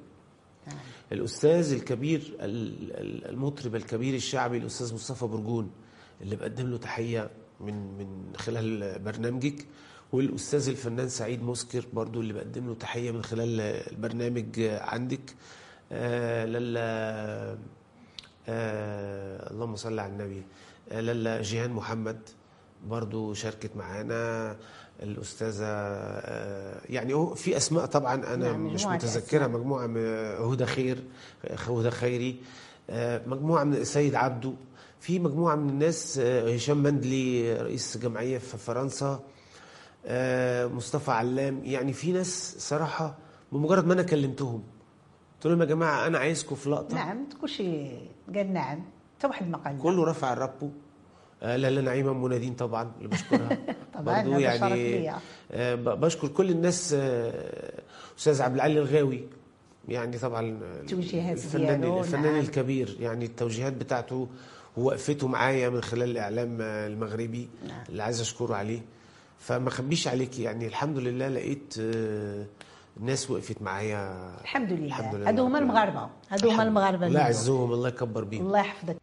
الأستاذ 1.12 1.72
الكبير 1.72 2.36
ال- 2.40 2.92
ال- 2.92 3.28
المطرب 3.28 3.74
الكبير 3.76 4.14
الشعبي 4.14 4.58
الأستاذ 4.58 4.94
مصطفى 4.94 5.26
برجون 5.26 5.70
اللي 6.20 6.36
بقدم 6.36 6.66
له 6.66 6.76
تحية 6.76 7.30
من 7.60 7.74
من 7.98 8.36
خلال 8.36 8.98
برنامجك. 8.98 9.66
والأستاذ 10.12 10.68
الفنان 10.68 11.08
سعيد 11.08 11.42
مسكر 11.42 11.84
برضو 11.92 12.20
اللي 12.20 12.32
بقدم 12.32 12.66
له 12.66 12.74
تحية 12.74 13.10
من 13.10 13.22
خلال 13.22 13.60
البرنامج 13.60 14.60
عندك. 14.60 15.34
آه 15.92 16.44
للا 16.44 17.56
آه 18.48 19.50
اللهم 19.50 19.76
صل 19.76 19.98
على 19.98 20.12
النبي. 20.12 20.42
آه 20.92 21.00
للا 21.00 21.42
جيهان 21.42 21.70
محمد 21.70 22.18
برضو 22.86 23.34
شاركت 23.34 23.70
معانا. 23.76 24.56
الأستاذة 25.02 25.64
آه، 25.66 26.80
يعني 26.88 27.36
في 27.36 27.56
أسماء 27.56 27.86
طبعا 27.86 28.14
أنا 28.14 28.36
نعم، 28.36 28.66
مش 28.66 28.86
متذكرها. 28.86 29.46
من 29.46 29.96
هدى 30.52 30.66
خير 30.66 30.98
هدى 31.68 31.90
خيري. 31.90 32.40
مجموعة 33.26 33.64
من 33.64 33.74
السيد 33.74 34.14
عبده 34.14 34.52
في 35.00 35.18
مجموعة 35.18 35.54
من 35.56 35.68
الناس 35.68 36.18
هشام 36.18 36.82
مندلي 36.82 37.54
رئيس 37.62 37.98
جمعية 37.98 38.38
في 38.38 38.58
فرنسا. 38.58 39.20
مصطفى 40.66 41.10
علام. 41.10 41.64
يعني 41.64 41.92
في 41.92 42.12
ناس 42.12 42.54
صراحة 42.58 43.18
بمجرد 43.52 43.86
ما 43.86 43.94
أنا 43.94 44.02
كلمتهم 44.02 44.62
قلت 45.34 45.46
لهم 45.46 45.60
يا 45.60 45.66
جماعة 45.66 46.06
أنا 46.06 46.18
عايزكم 46.18 46.54
في 46.54 46.70
لقطة. 46.70 46.94
نعم 46.94 47.28
كل 47.40 47.48
شيء 47.48 48.08
قال 48.34 48.52
نعم. 48.52 48.82
حتى 49.18 49.26
واحد 49.26 49.48
ما 49.48 49.58
قال 49.58 49.76
لا. 49.76 49.82
كله 49.82 50.04
رفع 50.04 50.32
الرابو 50.32 50.70
آه، 51.42 51.56
لا 51.56 51.70
لا 51.70 51.80
نعيمه 51.80 52.10
أم 52.10 52.22
منادين 52.22 52.54
طبعا 52.54 52.92
اللي 52.98 53.08
بشكرها. 53.08 53.58
طبعاً، 53.94 54.22
برضو 54.22 54.38
يعني. 54.38 55.12
آه، 55.52 55.74
بشكر 55.74 56.28
كل 56.28 56.50
الناس 56.50 56.94
آه، 56.98 57.82
أستاذ 58.18 58.42
عبد 58.42 58.54
العالي 58.54 58.78
الغاوي. 58.78 59.24
يعني 59.88 60.18
طبعا 60.18 60.60
الفنان 60.92 61.84
الفنان 61.84 62.22
نعم. 62.22 62.40
الكبير. 62.40 62.96
يعني 63.00 63.24
التوجيهات 63.24 63.72
بتاعته 63.72 64.28
ووقفته 64.76 65.28
معايا 65.28 65.68
من 65.68 65.82
خلال 65.82 66.10
الإعلام 66.10 66.58
آه، 66.60 66.86
المغربي. 66.86 67.48
نعم. 67.68 67.84
اللي 67.88 68.02
عايز 68.02 68.20
أشكره 68.20 68.54
عليه. 68.54 68.80
فما 69.42 69.68
اخبيش 69.68 70.08
عليك 70.08 70.38
يعني. 70.38 70.66
الحمد 70.66 70.98
لله 70.98 71.28
لقيت 71.28 71.74
آه، 71.80 72.46
الناس 72.96 73.30
وقفت 73.30 73.62
معايا. 73.62 74.30
الحمد 74.40 74.72
لله. 74.72 74.86
الحمد 74.86 75.14
لله. 75.14 75.28
هادو 75.28 75.44
هما 75.44 75.58
رب 75.58 75.64
المغاربة. 75.64 76.08
هادو 76.30 76.50
هما 76.50 76.62
المغاربة 76.62 77.06
الله 77.06 77.20
يعزهم 77.20 77.72
الله 77.72 77.88
يكبر 77.88 78.24
بيهم. 78.24 78.46
الله 78.46 78.58
يحفظك. 78.58 78.96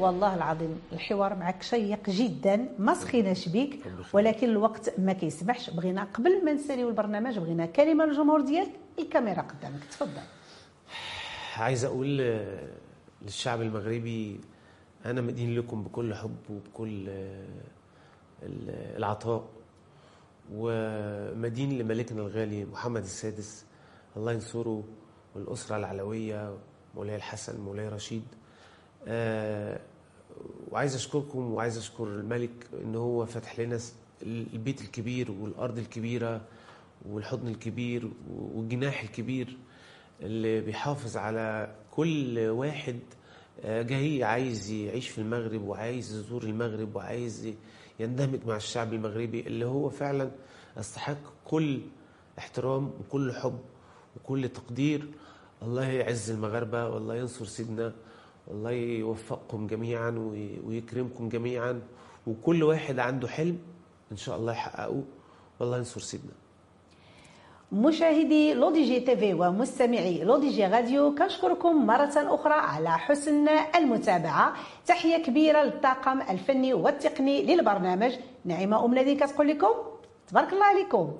والله 0.00 0.34
العظيم 0.34 0.80
الحوار 0.92 1.34
معك 1.34 1.62
شيق 1.62 2.10
جدا 2.10 2.68
ما 2.78 2.94
سخيناش 2.94 3.48
بيك 3.48 3.80
ولكن 4.12 4.48
الوقت 4.48 5.00
ما 5.00 5.12
كيسمحش. 5.12 5.70
بغينا 5.70 6.04
قبل 6.14 6.44
ما 6.44 6.52
نساليو 6.52 6.88
البرنامج 6.88 7.38
بغينا 7.38 7.66
كلمة 7.66 8.04
للجمهور 8.04 8.40
ديالك 8.40 8.70
الكاميرا 8.98 9.42
قدامك. 9.42 9.84
تفضل. 9.90 10.20
عايز 11.56 11.84
أقول 11.84 12.20
آه، 12.20 12.68
للشعب 13.22 13.62
المغربي 13.62 14.40
أنا 15.06 15.20
مدين 15.20 15.58
لكم 15.58 15.82
بكل 15.82 16.14
حب 16.14 16.36
وبكل 16.50 17.06
آه، 17.08 17.46
ال- 18.42 18.96
العطاء. 18.96 19.44
ومدين 20.54 21.78
لملكنا 21.78 22.20
الغالي 22.22 22.64
محمد 22.64 23.02
السادس. 23.02 23.64
الله 24.16 24.32
ينصره 24.32 24.84
والأسرة 25.34 25.76
العلوية 25.76 26.56
مولاي 26.94 27.16
الحسن 27.16 27.60
مولاي 27.60 27.88
رشيد. 27.88 28.22
وعايز 30.72 30.94
أشكركم 30.94 31.52
وعايز 31.52 31.78
أشكر 31.78 32.04
الملك 32.04 32.66
إن 32.82 32.94
هو 32.94 33.26
فتح 33.26 33.60
لنا 33.60 33.78
البيت 34.22 34.80
الكبير 34.80 35.30
والأرض 35.30 35.78
الكبيرة 35.78 36.40
والحضن 37.08 37.48
الكبير 37.48 38.10
والجناح 38.30 39.02
الكبير 39.02 39.56
اللي 40.20 40.60
بيحافظ 40.60 41.16
على 41.16 41.74
كل 41.90 42.38
واحد 42.48 42.98
آه، 43.64 43.82
جاي 43.82 44.24
عايز 44.24 44.70
يعيش 44.70 45.08
في 45.08 45.18
المغرب 45.18 45.62
وعايز 45.62 46.12
يزور 46.18 46.42
المغرب 46.42 46.96
وعايز 46.96 47.54
يندمج 48.00 48.38
مع 48.46 48.56
الشعب 48.56 48.92
المغربي 48.94 49.40
اللي 49.40 49.66
هو 49.66 49.88
فعلا 49.90 50.30
يستحق 50.78 51.18
كل 51.44 51.80
احترام 52.38 52.86
وكل 53.00 53.32
حب 53.32 53.58
وكل 54.16 54.48
تقدير. 54.48 55.08
الله 55.62 55.84
يعز 55.88 56.30
المغاربة 56.30 56.88
والله 56.88 57.14
ينصر 57.16 57.44
سيدنا 57.44 57.92
والله 58.46 58.70
يوفقكم 58.70 59.66
جميعا 59.66 60.10
وي- 60.10 60.60
ويكرمكم 60.66 61.28
جميعا 61.28 61.80
وكل 62.26 62.62
واحد 62.62 62.98
عنده 62.98 63.28
حلم 63.28 63.58
إن 64.12 64.16
شاء 64.16 64.36
الله 64.36 64.52
يحققه. 64.52 65.02
والله 65.60 65.76
ينصر 65.78 66.00
سيدنا. 66.00 66.32
مشاهدي 67.72 68.54
لودي 68.54 68.84
جي 68.84 69.00
تيفي 69.00 69.34
ومستمعي 69.34 70.24
لودي 70.24 70.50
جي 70.50 70.66
راديو 70.66 71.14
كنشكركم 71.14 71.86
مرة 71.86 72.12
أخرى 72.16 72.54
على 72.54 72.90
حسن 72.98 73.48
المتابعة. 73.76 74.52
تحية 74.86 75.22
كبيرة 75.22 75.62
للطاقم 75.62 76.20
الفني 76.22 76.74
والتقني 76.74 77.42
للبرنامج 77.42 78.12
نعيمة 78.44 78.84
أم 78.84 78.94
نادي 78.94 79.14
كتقول 79.14 79.48
لكم 79.48 79.74
تبارك 80.28 80.52
الله 80.52 80.64
عليكم. 80.64 81.12